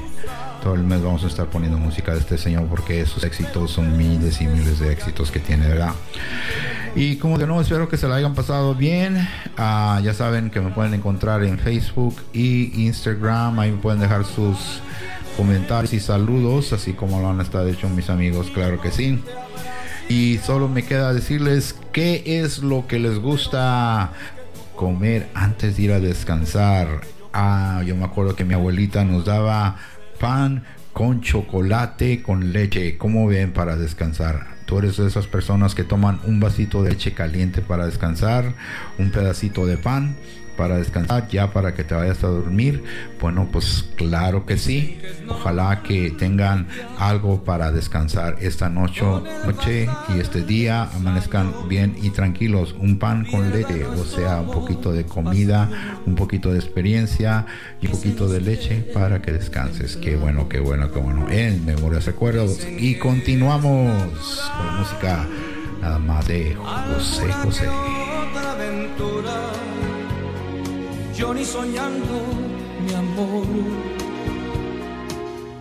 [0.63, 3.97] todo el mes vamos a estar poniendo música de este señor porque sus éxitos son
[3.97, 5.91] miles y miles de éxitos que tiene, ¿verdad?
[6.95, 9.17] Y como de nuevo espero que se la hayan pasado bien.
[9.57, 13.59] Ah, ya saben que me pueden encontrar en Facebook y Instagram.
[13.59, 14.81] Ahí me pueden dejar sus
[15.35, 19.19] comentarios y saludos, así como lo han estado hecho mis amigos, claro que sí.
[20.09, 24.11] Y solo me queda decirles qué es lo que les gusta
[24.75, 27.01] comer antes de ir a descansar.
[27.33, 29.77] Ah, yo me acuerdo que mi abuelita nos daba
[30.19, 32.97] pan con chocolate, con leche.
[32.97, 34.51] ¿Cómo ven para descansar?
[34.71, 38.53] tú eres de esas personas que toman un vasito de leche caliente para descansar,
[38.97, 40.15] un pedacito de pan
[40.61, 42.83] para descansar, ya para que te vayas a dormir.
[43.19, 44.99] Bueno, pues claro que sí.
[45.27, 46.67] Ojalá que tengan
[46.99, 49.01] algo para descansar esta noche,
[49.43, 52.75] noche y este día amanezcan bien y tranquilos.
[52.77, 55.67] Un pan con leche, o sea, un poquito de comida,
[56.05, 57.47] un poquito de experiencia
[57.81, 59.97] y un poquito de leche para que descanses.
[59.97, 61.27] Qué bueno, qué bueno, qué bueno.
[61.31, 62.67] En Memorias Recuerdos.
[62.77, 65.25] Y continuamos con música
[65.81, 67.67] nada más de José José
[71.21, 72.15] yo ni soñando,
[72.83, 73.45] mi amor.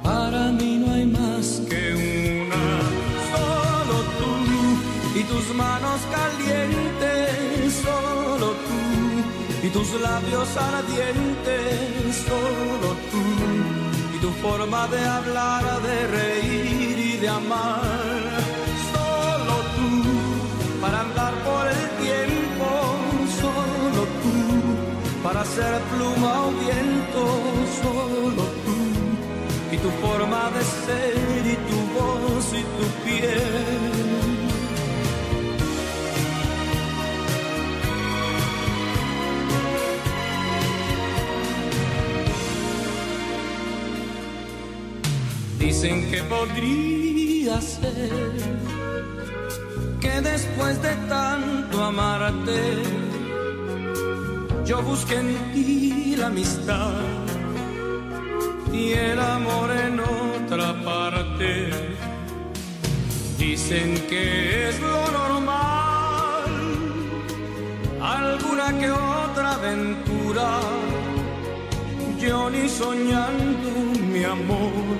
[0.02, 1.82] Para mí no hay más que
[2.42, 2.64] una,
[3.32, 4.32] solo tú.
[5.20, 8.80] Y tus manos calientes, solo tú.
[9.66, 13.24] Y tus labios ardientes, solo tú.
[14.16, 17.82] Y tu forma de hablar, de reír y de amar,
[18.94, 19.90] solo tú.
[20.80, 21.99] Para andar por el
[25.44, 27.22] ser pluma o viento,
[27.82, 28.80] solo tú
[29.72, 34.20] y tu forma de ser y tu voz y tu piel.
[45.58, 48.32] Dicen que podría ser
[50.00, 52.82] que después de tanto amarte
[54.70, 56.92] yo busqué en ti la amistad
[58.72, 61.70] y el amor en otra parte.
[63.36, 66.50] Dicen que es lo normal,
[68.00, 70.48] alguna que otra aventura.
[72.20, 73.70] Yo ni soñando
[74.12, 74.98] mi amor,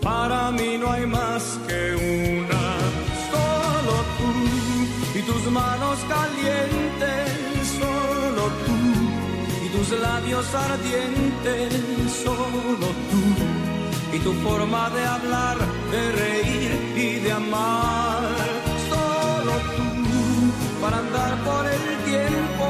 [0.00, 1.80] para mí no hay más que
[2.16, 2.64] una,
[3.30, 4.30] solo tú
[5.18, 7.39] y tus manos calientes,
[8.40, 8.76] solo tú
[9.64, 11.72] y tus labios ardientes,
[12.24, 13.22] solo tú
[14.16, 15.58] y tu forma de hablar,
[15.90, 18.22] de reír y de amar.
[18.88, 19.88] Solo tú,
[20.80, 22.66] para andar por el tiempo,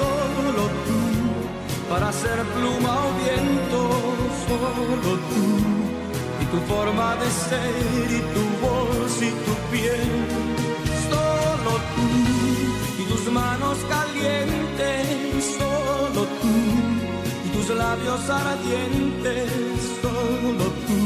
[0.00, 1.00] solo tú,
[1.90, 3.80] para ser pluma o viento,
[4.46, 5.44] solo tú.
[6.42, 10.10] Y tu forma de ser y tu voz y tu piel,
[11.08, 12.33] solo tú.
[13.14, 16.54] Tus manos calientes, solo tú.
[17.44, 19.50] Y tus labios ardientes,
[20.02, 21.00] solo tú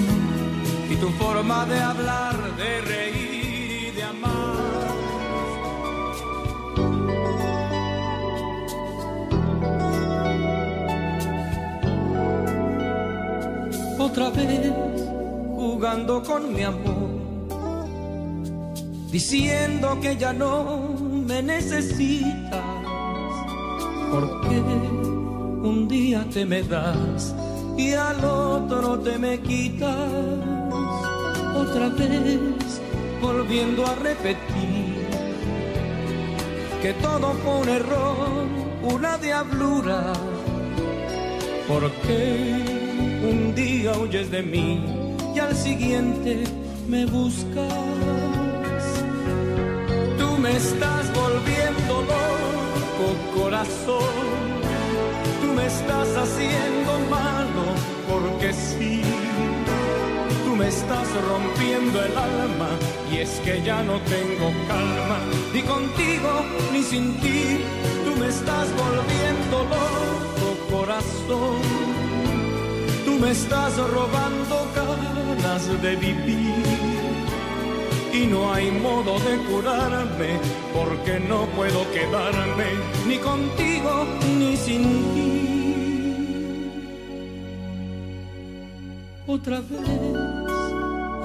[0.90, 4.88] y tu forma de hablar, de reír y de amar.
[13.98, 14.72] Otra vez
[15.54, 17.10] jugando con mi amor,
[19.12, 22.86] diciendo que ya no me necesitas,
[24.10, 24.56] porque
[25.70, 27.34] un día te me das
[27.76, 30.10] y al otro te me quitas
[31.54, 32.80] otra vez,
[33.20, 35.06] volviendo a repetir
[36.80, 38.46] que todo fue un error,
[38.82, 40.14] una diablura,
[41.68, 42.54] porque
[43.30, 44.82] un día huyes de mí
[45.36, 46.44] y al siguiente
[46.88, 48.27] me buscas.
[50.48, 54.38] Tú me estás volviendo loco, corazón
[55.54, 57.64] me estás haciendo malo
[58.08, 59.02] porque sí.
[60.44, 62.70] Tú me estás rompiendo el alma
[63.12, 65.18] y es que ya no tengo calma.
[65.52, 66.30] Ni contigo
[66.72, 67.60] ni sin ti.
[68.06, 71.60] Tú me estás volviendo loco, corazón.
[73.04, 76.67] Tú me estás robando ganas de vivir
[78.12, 80.38] y no hay modo de curarme
[80.74, 82.66] porque no puedo quedarme
[83.06, 84.06] ni contigo
[84.38, 84.82] ni sin
[85.14, 85.48] ti.
[89.26, 90.38] Otra vez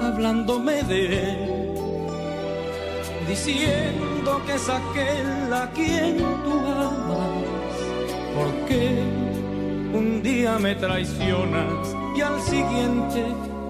[0.02, 1.38] hablándome de él,
[3.26, 7.44] diciendo que es aquel a quien tú amas,
[8.36, 9.02] porque
[9.94, 13.24] un día me traicionas y al siguiente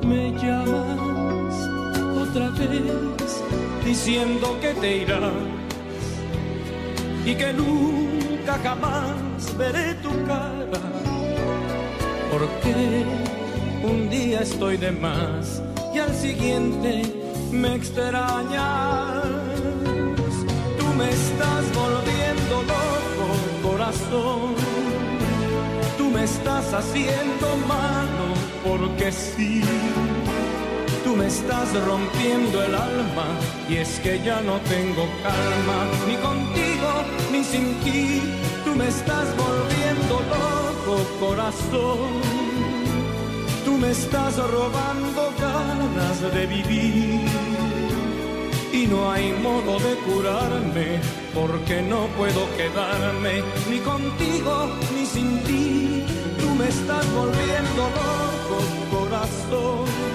[0.05, 1.75] me llamas
[2.21, 3.04] otra vez
[3.95, 5.33] diciendo que te irás
[7.25, 10.85] y que nunca jamás veré tu cara.
[12.33, 13.05] Porque
[13.85, 15.63] un día estoy de más
[15.95, 16.91] y al siguiente
[17.53, 19.23] me extrañas.
[20.79, 23.27] Tú me estás volviendo loco,
[23.63, 24.55] corazón.
[25.97, 28.27] Tú me estás haciendo malo
[28.65, 29.63] porque sí
[31.15, 33.27] Tú me estás rompiendo el alma
[33.69, 36.91] y es que ya no tengo calma, ni contigo
[37.31, 38.21] ni sin ti.
[38.65, 42.11] Tú me estás volviendo loco, corazón.
[43.65, 47.21] Tú me estás robando ganas de vivir.
[48.73, 50.99] Y no hay modo de curarme,
[51.33, 56.05] porque no puedo quedarme ni contigo ni sin ti.
[56.41, 58.57] Tú me estás volviendo loco,
[58.91, 60.15] corazón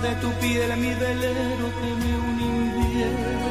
[0.00, 3.50] de tu piel mi velero teme un invierno.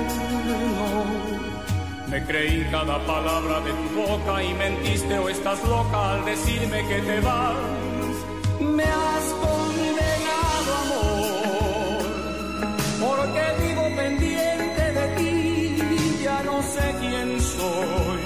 [2.08, 7.00] Me creí cada palabra de tu boca y mentiste o estás loca al decirme que
[7.02, 7.56] te vas.
[8.60, 12.04] Me has condenado amor,
[13.04, 18.24] porque vivo pendiente de ti, ya no sé quién soy,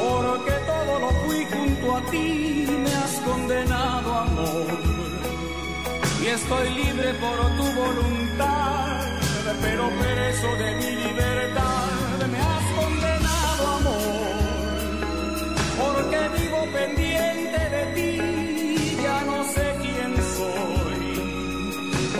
[0.00, 2.48] porque todo lo fui junto a ti
[3.28, 4.87] condenado amor
[6.28, 9.00] y estoy libre por tu voluntad,
[9.62, 14.36] pero preso de mi libertad me has condenado amor,
[15.80, 21.02] porque vivo pendiente de ti, ya no sé quién soy,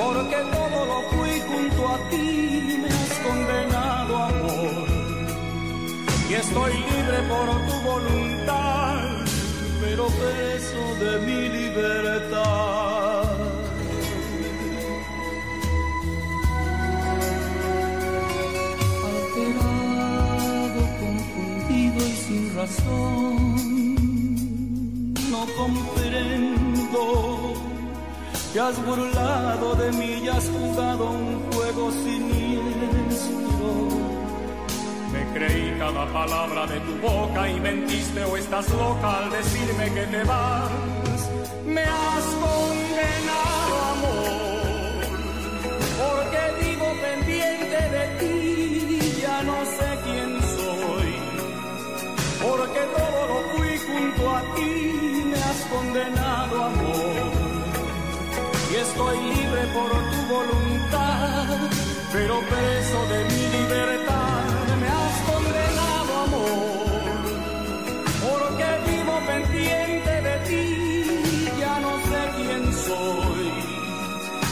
[0.00, 4.88] porque todo lo fui junto a ti, me has condenado amor,
[6.30, 9.00] y estoy libre por tu voluntad,
[9.82, 12.88] pero preso de mi libertad.
[22.68, 22.86] Y sin
[23.94, 27.02] razón, no comprendo
[28.52, 32.48] que has burlado de mí y has jugado un juego siniestro
[35.38, 40.24] creí cada palabra de tu boca y mentiste o estás loca al decirme que te
[40.24, 40.70] vas.
[41.64, 43.57] Me has condenado,
[52.68, 57.32] porque todo lo fui junto a ti, me has condenado, amor,
[58.70, 61.58] y estoy libre por tu voluntad,
[62.12, 63.98] pero preso de mi libertad
[69.26, 73.52] pendiente de ti, ya no sé quién soy,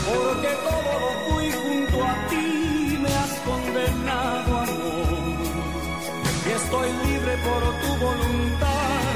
[0.07, 5.07] porque todo lo fui junto a ti, me has condenado amor,
[6.47, 9.15] y estoy libre por voluntad,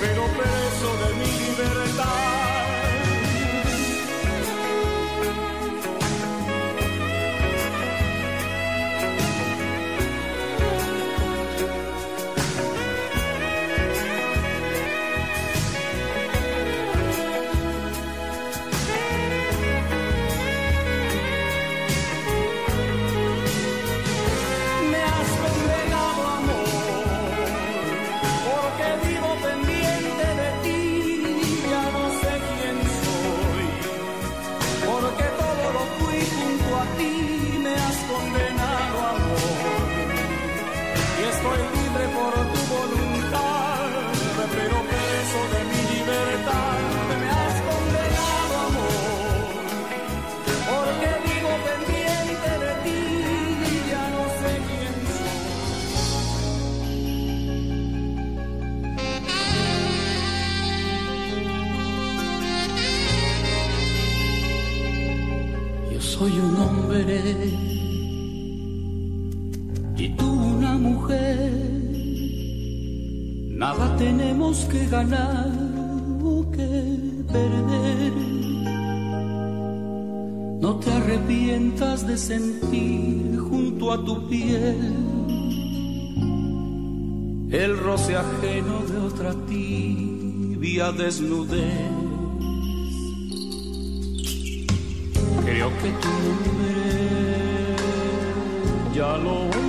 [0.00, 2.47] pero preso de mi libertad.
[73.98, 75.50] Tenemos que ganar
[76.22, 78.12] o que perder.
[80.60, 85.08] No te arrepientas de sentir junto a tu piel
[87.50, 92.08] el roce ajeno de otra tibia desnudez
[95.44, 96.74] Creo que tu nombre
[98.94, 99.67] ya lo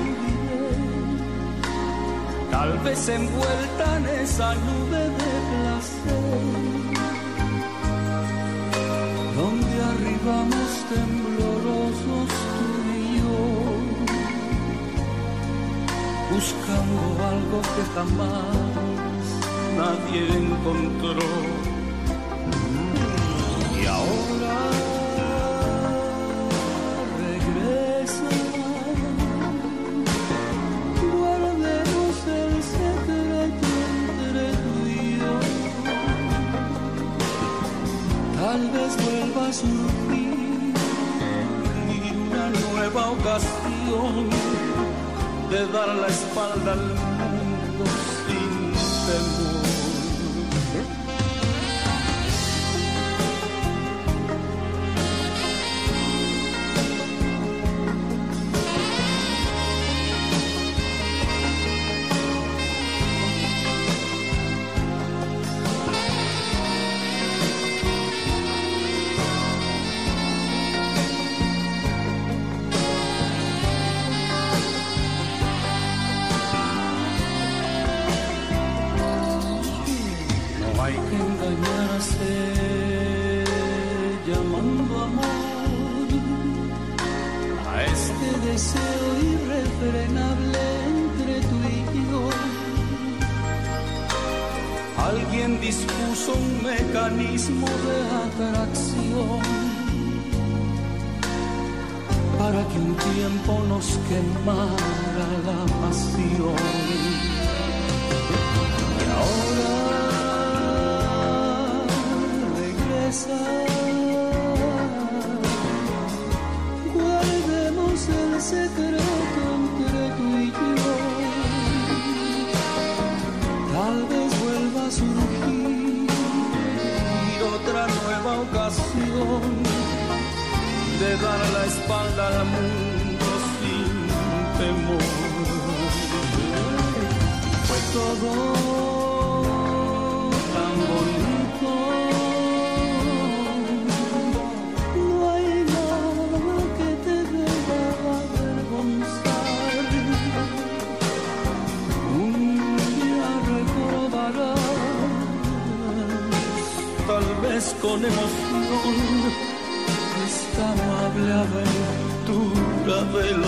[2.52, 6.24] tal vez envuelta en esa nube de placer,
[9.36, 13.42] donde arribamos temblorosos tú y yo,
[16.34, 17.02] buscando
[17.34, 19.24] algo que jamás
[19.78, 21.30] nadie encontró.
[23.80, 24.89] Y ahora
[38.50, 40.74] tal vez vuelva a surgir
[42.26, 44.28] una nueva ocasión
[45.52, 47.86] de dar la espalda al mundo
[48.26, 48.74] sin
[49.06, 49.39] temor.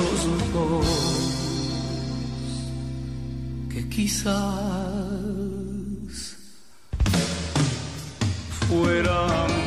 [0.02, 0.86] Los dos
[3.70, 4.34] que quizás
[8.68, 9.61] fuera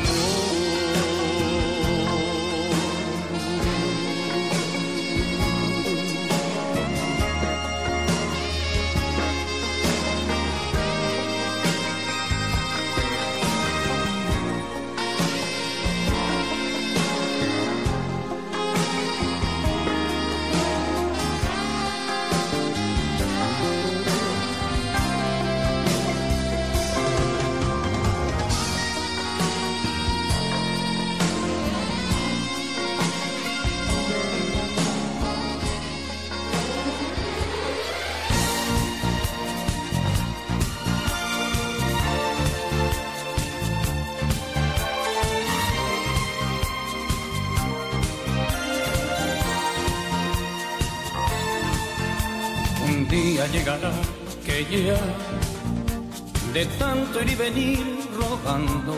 [56.78, 58.94] tanto ir y venir rogando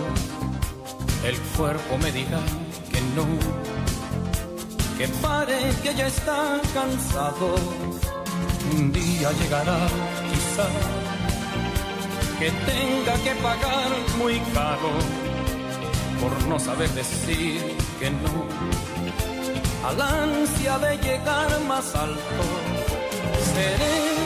[1.24, 2.40] el cuerpo me dirá
[2.92, 3.26] que no,
[4.96, 7.54] que pare que ya está cansado.
[8.76, 9.78] Un día llegará
[10.30, 10.68] quizá
[12.38, 14.92] que tenga que pagar muy caro
[16.20, 17.60] por no saber decir
[17.98, 18.46] que no
[19.88, 22.42] al ansia de llegar más alto.
[23.54, 24.25] Seré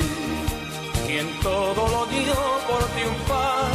[1.11, 2.39] quien todo lo dio
[2.69, 3.71] por triunfar,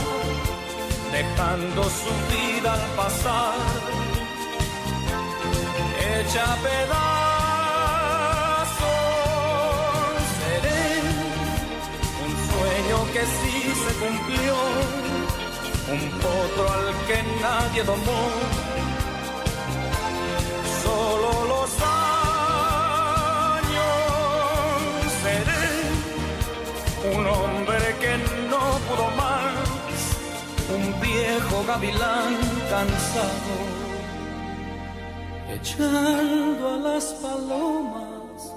[1.12, 3.54] dejando su vida al pasar,
[6.08, 6.86] hecha pedazos.
[10.38, 10.86] Seré
[12.24, 14.56] un sueño que sí se cumplió,
[15.94, 18.22] un potro al que nadie domó.
[31.56, 32.36] Viejo gavilán
[32.70, 33.56] cansado,
[35.54, 38.52] echando a las palomas.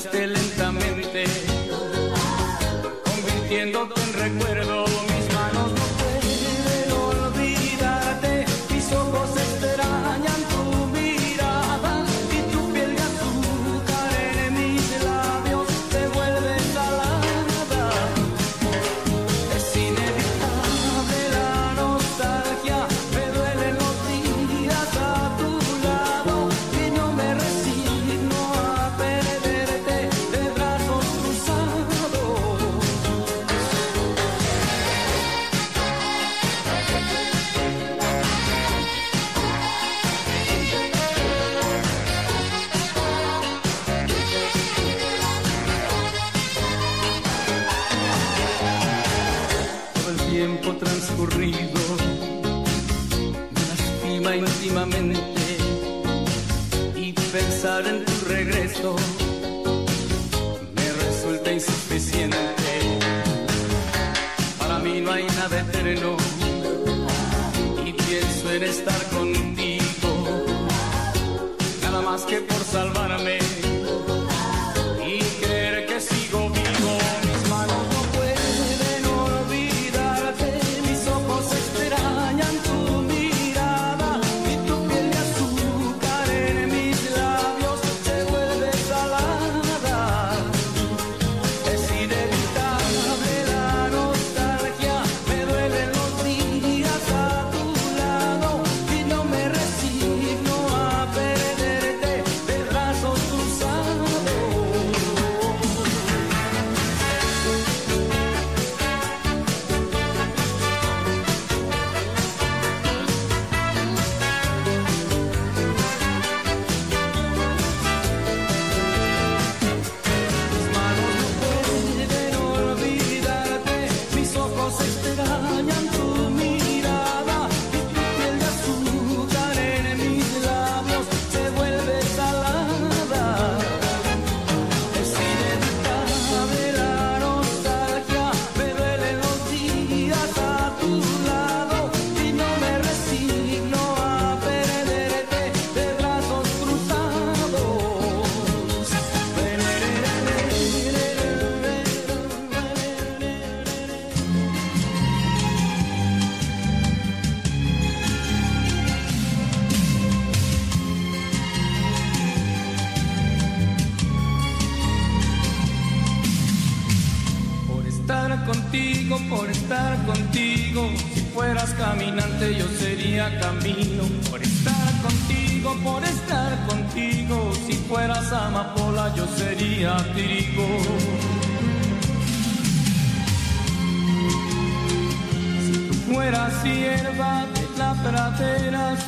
[0.00, 0.49] Still.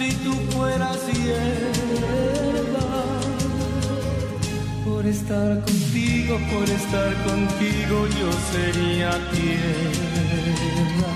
[0.02, 2.86] si tú fueras ciega.
[4.84, 11.12] Por estar contigo, por estar contigo, yo sería tierra.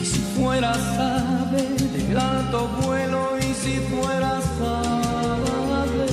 [0.00, 1.62] Y si fueras ave
[1.94, 6.06] de alto vuelo, y si fueras ave,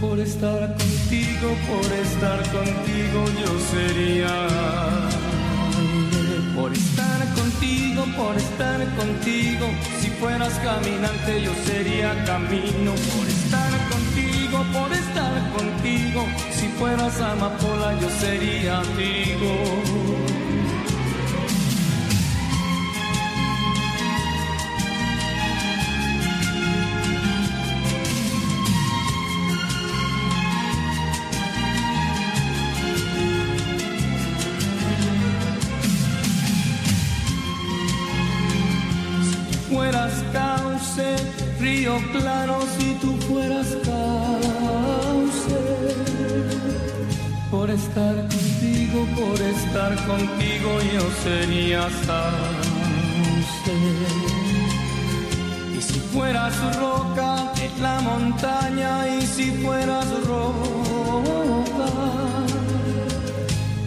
[0.00, 5.07] por estar contigo, por estar contigo, yo sería
[8.16, 9.66] por estar contigo.
[10.00, 16.24] Si fueras caminante, yo sería camino por estar contigo, por estar contigo.
[16.52, 20.27] Si fueras amapola, yo sería trigo.
[42.12, 45.56] claro si tú fueras cauce.
[47.50, 53.76] Por estar contigo, por estar contigo yo sería sauce.
[55.76, 57.48] Y si fueras roca,
[57.80, 61.88] la montaña, y si fueras roca.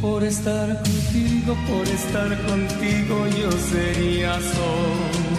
[0.01, 5.30] Por estar contigo, por estar contigo yo sería sol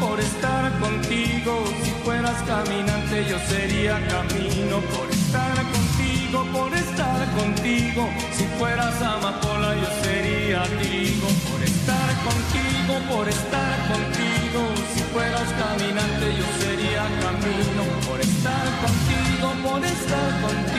[0.00, 1.64] por estar contigo.
[1.82, 8.08] Si fueras caminante, yo sería camino por estar contigo, por estar contigo.
[8.32, 14.60] Si fueras amapola, yo sería trigo por estar contigo, por estar contigo.
[14.94, 20.77] Si fueras caminante, yo sería camino por estar contigo, por estar contigo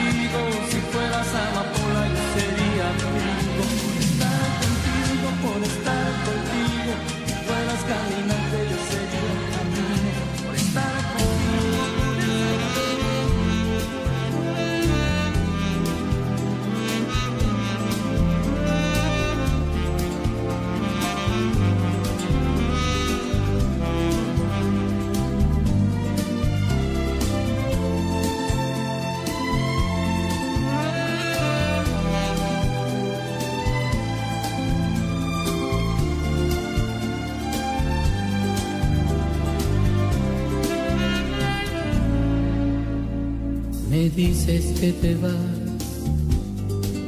[44.80, 45.34] que te vas,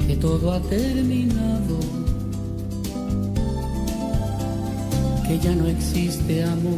[0.06, 1.78] que todo ha terminado,
[5.26, 6.76] que ya no existe amor,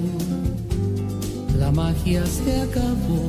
[1.59, 3.27] la magia se acabó.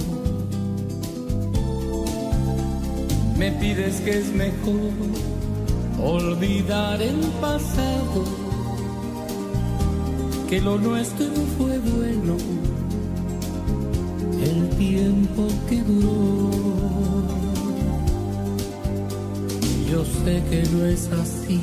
[3.36, 4.94] Me pides que es mejor
[6.04, 8.24] olvidar el pasado,
[10.48, 11.26] que lo nuestro
[11.58, 12.38] fue bueno,
[14.40, 16.75] el tiempo que duró.
[20.06, 21.62] Sé que no es así,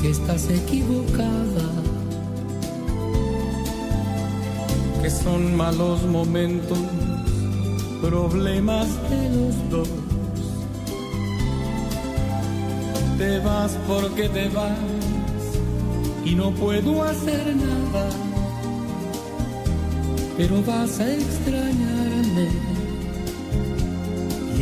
[0.00, 1.68] que estás equivocada,
[5.02, 6.78] que son malos momentos,
[8.00, 9.88] problemas de los dos.
[13.18, 14.78] Te vas porque te vas
[16.24, 18.08] y no puedo hacer nada,
[20.36, 22.75] pero vas a extrañarme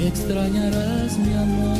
[0.06, 1.78] extrañarás mi amor.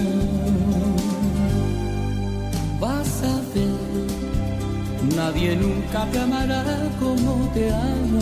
[2.81, 6.65] Vas a ver, nadie nunca te amará
[7.01, 8.21] como te amo.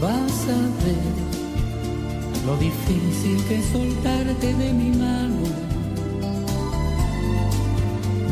[0.00, 1.22] Vas a ver
[2.46, 5.42] lo difícil que es soltarte de mi mano.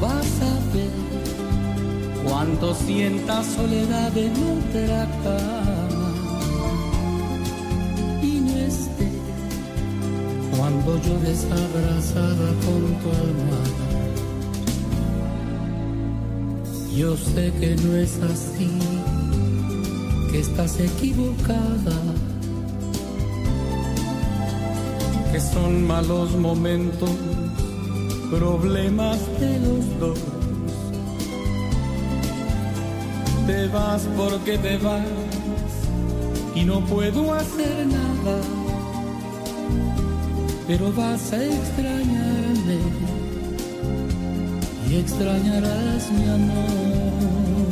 [0.00, 0.90] Vas a ver
[2.24, 5.59] cuando sientas soledad en otra cama
[11.04, 13.86] llores abrazada con tu almohada.
[16.96, 18.70] Yo sé que no es así,
[20.30, 21.96] que estás equivocada.
[25.32, 27.10] que son malos momentos,
[28.30, 30.18] problemas de los dos.
[33.46, 35.04] Te vas porque te vas
[36.54, 38.40] y no puedo hacer nada,
[40.70, 42.78] pero vas a extrañarme
[44.88, 47.70] y extrañarás mi amor.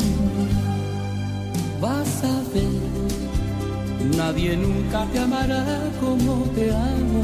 [1.81, 5.65] Vas a ver, nadie nunca te amará
[6.01, 7.23] como te amo.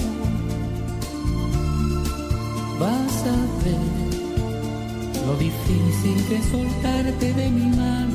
[2.79, 3.85] Vas a ver
[5.27, 8.14] lo difícil que soltarte de mi mano.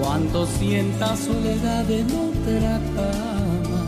[0.00, 3.82] Cuando sientas soledad en otra cama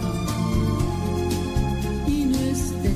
[2.07, 2.93] y no esté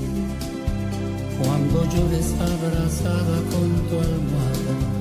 [1.43, 4.92] cuando llores abrazada con tu almohada.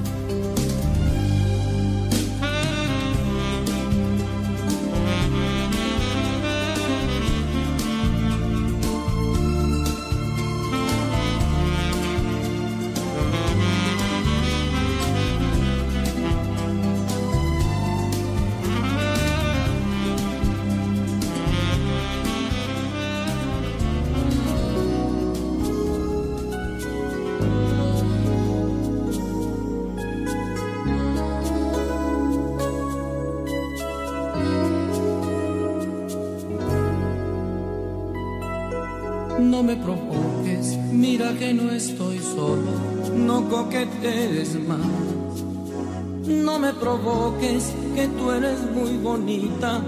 [49.22, 49.82] Bonita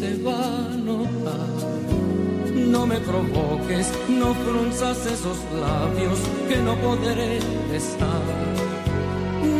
[0.00, 1.48] te va a notar.
[2.54, 6.18] No me provoques, no frunzas esos labios
[6.48, 7.40] que no podré
[7.70, 8.22] besar.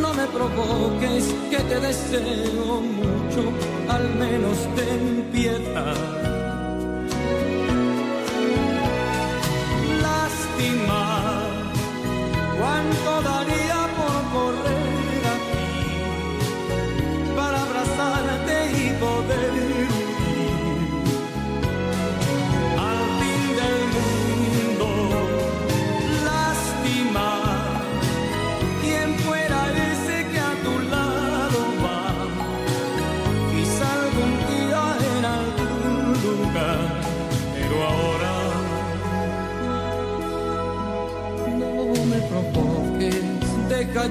[0.01, 3.43] No me provoques, que te deseo mucho,
[3.89, 6.26] al menos ten piedad.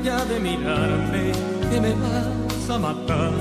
[0.05, 1.31] De mirarme
[1.71, 3.31] que me vas a matar.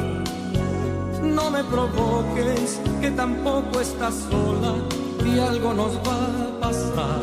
[1.22, 4.76] No me provoques que tampoco estás sola
[5.26, 7.20] y algo nos va a pasar.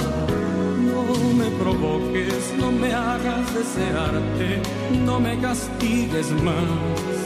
[0.77, 1.03] No
[1.34, 4.61] me provoques, no me hagas desearte,
[5.03, 7.18] no me castigues más.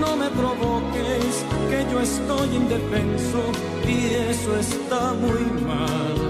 [0.00, 3.40] No me provoques, que yo estoy indefenso
[3.88, 6.23] y eso está muy mal.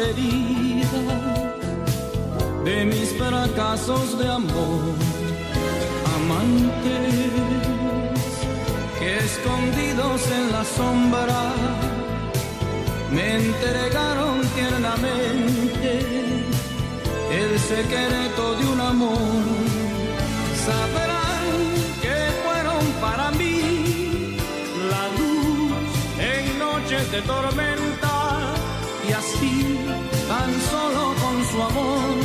[0.00, 0.90] Heridas
[2.64, 4.80] de mis fracasos de amor.
[6.16, 7.30] Amantes
[8.98, 11.40] que escondidos en la sombra
[13.12, 15.90] me entregaron tiernamente
[17.40, 19.44] el secreto de un amor.
[20.66, 21.44] Sabrán
[22.02, 24.36] que fueron para mí
[24.92, 25.72] la luz
[26.18, 27.89] en noches de tormenta
[30.28, 32.16] tan solo con su amor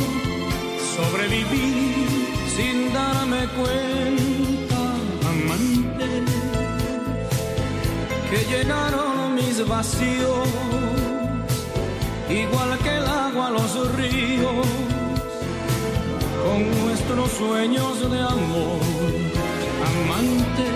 [0.96, 2.06] sobreviví
[2.56, 4.80] sin darme cuenta
[5.32, 6.22] amantes
[8.30, 10.48] que llenaron mis vacíos
[12.28, 14.66] igual que el agua los ríos
[16.46, 18.80] con nuestros sueños de amor,
[19.90, 20.74] amantes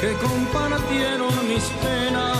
[0.00, 2.36] que compartieron mis penas,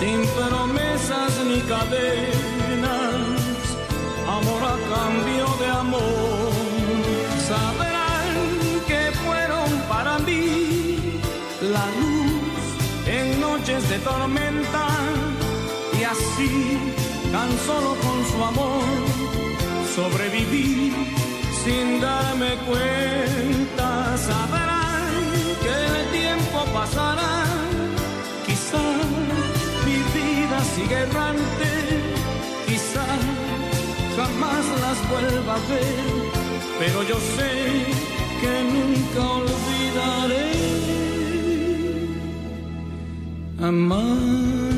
[0.00, 3.20] sin promesas ni cadenas,
[4.36, 6.52] amor a cambio de amor.
[7.50, 8.28] Sabrán
[8.88, 11.20] que fueron para mí
[11.74, 12.62] la luz
[13.06, 14.86] en noches de tormenta
[15.98, 16.78] y así
[17.30, 19.30] tan solo con su amor
[19.94, 20.92] sobreviví
[21.62, 24.16] sin darme cuenta.
[24.16, 25.10] Sabrán
[25.62, 27.32] que el tiempo pasará,
[30.74, 31.70] sigue errante,
[32.66, 33.06] quizá
[34.16, 36.08] jamás las vuelva a ver,
[36.78, 37.52] pero yo sé
[38.40, 40.50] que nunca olvidaré.
[43.60, 44.69] Amantes.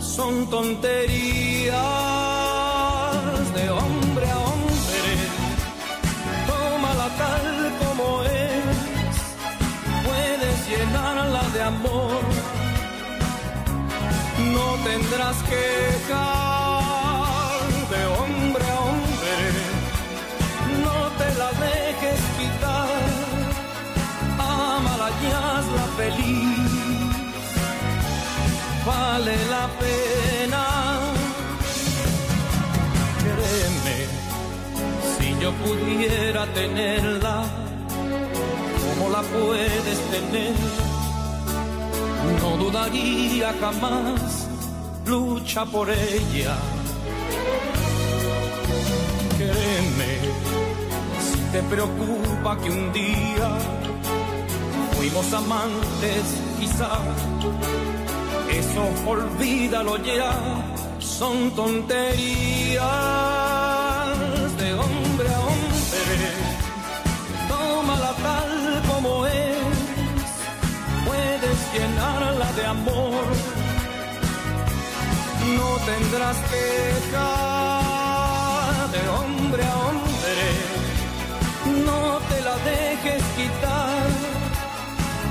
[0.00, 1.45] Son tonterías
[35.66, 37.44] pudiera tenerla,
[38.88, 40.54] como la puedes tener,
[42.40, 44.48] no dudaría jamás,
[45.04, 46.56] lucha por ella.
[49.38, 50.12] Créeme,
[51.26, 53.48] si te preocupa que un día
[54.96, 56.24] fuimos amantes,
[56.58, 56.98] quizá,
[58.50, 60.32] eso olvídalo ya,
[60.98, 63.35] son tonterías.
[72.56, 73.24] de amor,
[75.56, 77.30] no tendrás queja
[78.94, 80.36] de hombre a hombre,
[81.84, 84.08] no te la dejes quitar,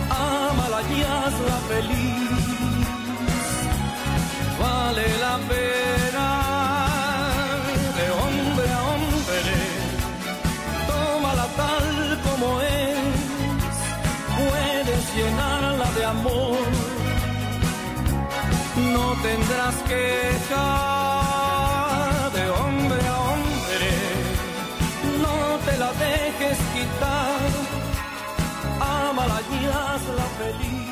[0.10, 2.88] ámala y hazla feliz,
[4.60, 5.85] vale la pena.
[19.36, 20.68] tendrás queja
[22.34, 23.92] de hombre a hombre,
[25.24, 27.50] no te la dejes quitar,
[28.80, 30.85] amala y hazla feliz.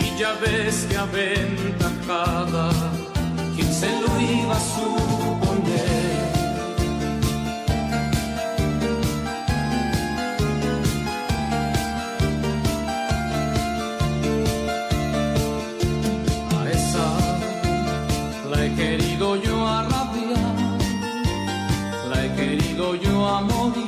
[0.00, 2.70] y ya ves que aventajada,
[3.54, 6.26] quien se lo iba a suponer.
[16.58, 17.08] A esa
[18.50, 20.44] la he querido yo a rabia,
[22.10, 23.85] la he querido yo a morir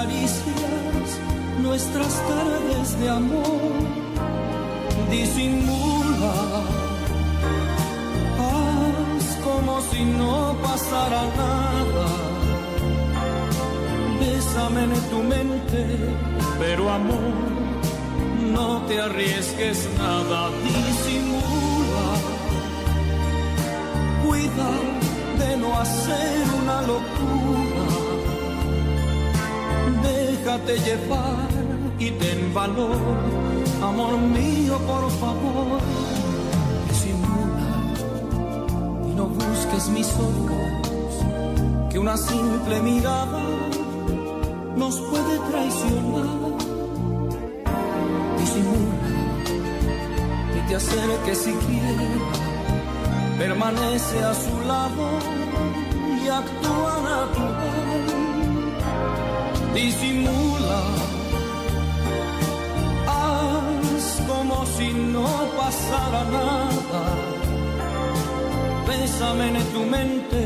[0.00, 1.08] caricias,
[1.62, 3.72] nuestras tardes de amor.
[5.10, 6.36] Disimula,
[8.44, 12.06] haz como si no pasara nada.
[14.20, 15.82] Bésame en tu mente,
[16.58, 17.34] Pero amor,
[18.56, 22.06] no te arriesgues nada, disimula.
[24.22, 24.70] Cuida
[25.40, 27.19] de no hacer una locura.
[30.42, 31.48] Déjate llevar
[31.98, 32.96] y ten valor,
[33.82, 35.80] amor mío, por favor.
[36.88, 37.68] Disimula
[39.06, 43.42] y no busques mis ojos, que una simple mirada
[44.76, 46.40] nos puede traicionar
[48.38, 49.10] disimula
[50.56, 52.08] y te acerques siquiera,
[53.38, 55.06] permanece a su lado
[56.24, 57.89] y actúa natural.
[59.74, 60.82] Disimula,
[63.06, 67.02] haz como si no pasara nada.
[68.88, 70.42] Bésame en tu mente,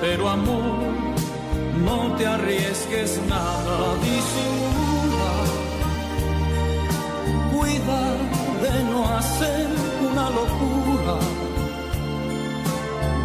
[0.00, 0.78] pero amor,
[1.84, 3.76] no te arriesgues nada.
[4.02, 5.60] Disimula
[7.52, 8.02] cuida
[8.62, 9.66] de no hacer
[10.10, 11.16] una locura.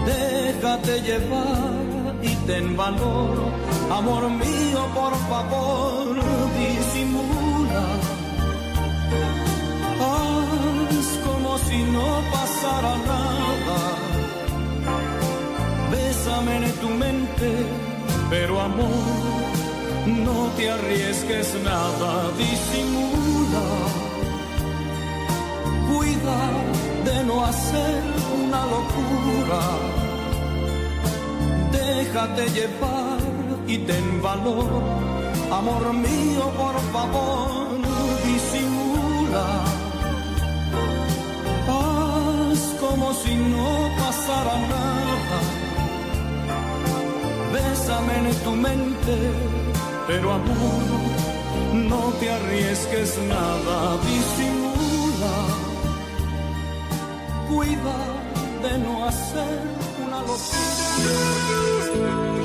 [0.06, 3.36] Déjate llevar y ten valor,
[3.92, 6.16] amor mío, por favor,
[6.58, 7.86] disimula.
[10.02, 13.80] Haz como si no pasara nada.
[15.92, 17.52] Bésame en tu mente,
[18.30, 19.46] pero amor,
[20.08, 23.66] no te arriesgues nada, disimula.
[25.88, 26.40] Cuida
[27.06, 28.04] de no hacer
[28.44, 29.62] una locura.
[31.72, 32.95] Déjate llevar
[33.68, 34.70] y ten valor.
[35.52, 37.68] Amor mío, por favor,
[38.26, 39.64] disimula.
[41.68, 45.40] Haz como si no pasara nada.
[47.54, 49.18] Bésame en tu mente,
[50.08, 50.84] pero amor,
[51.74, 55.36] no te arriesgues nada, disimula.
[57.48, 57.98] Cuida
[58.64, 59.62] de no hacer
[60.06, 62.45] una locura.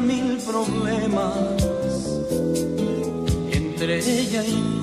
[0.00, 1.34] Mil problemas.
[3.52, 4.73] Entre ella y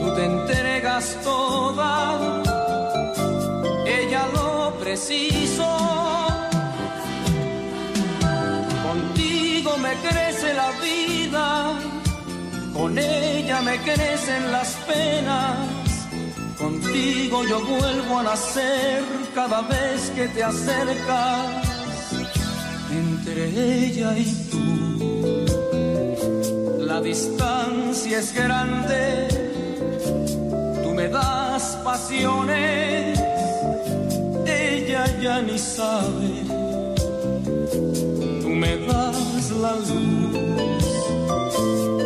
[0.00, 2.42] Tú te entregas toda,
[3.86, 5.66] ella lo preciso.
[8.82, 11.74] Contigo me crece la vida,
[12.72, 15.58] con ella me crecen las penas.
[16.56, 19.02] Contigo yo vuelvo a nacer
[19.34, 21.46] cada vez que te acercas.
[22.90, 24.77] Entre ella y tú,
[26.98, 29.28] la distancia es grande.
[30.82, 33.20] Tú me das pasiones,
[34.46, 36.30] ella ya ni sabe
[38.42, 40.36] tú me das la luz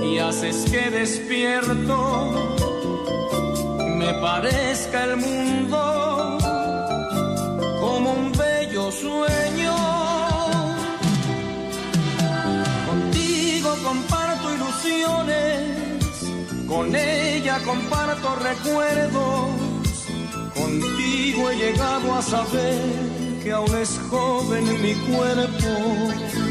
[0.05, 1.97] y haces que despierto
[4.01, 6.39] me parezca el mundo
[7.81, 10.02] como un bello sueño.
[16.67, 19.51] Con ella comparto recuerdos,
[20.55, 26.42] contigo he llegado a saber que aún es joven mi cuerpo.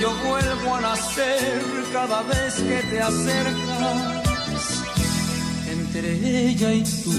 [0.00, 1.62] Yo vuelvo a nacer
[1.92, 4.82] cada vez que te acercas.
[5.70, 7.12] entre ella y tú.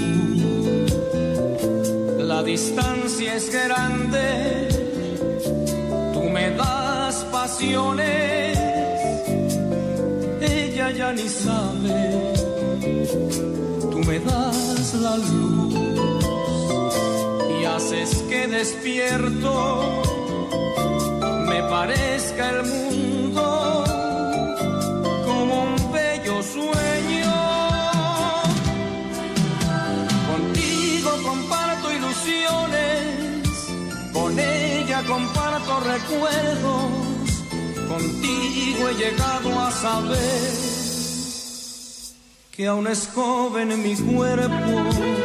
[2.18, 4.68] La distancia es grande,
[6.14, 8.58] tú me das pasiones,
[10.42, 12.34] ella ya ni sabe,
[13.92, 15.76] tú me das la luz
[17.62, 20.13] y haces que despierto
[21.54, 23.44] me parezca el mundo
[25.28, 27.34] como un bello sueño.
[30.32, 33.02] Contigo comparto ilusiones,
[34.14, 36.86] con ella comparto recuerdos,
[37.88, 40.52] contigo he llegado a saber
[42.52, 45.23] que aún es joven mi cuerpo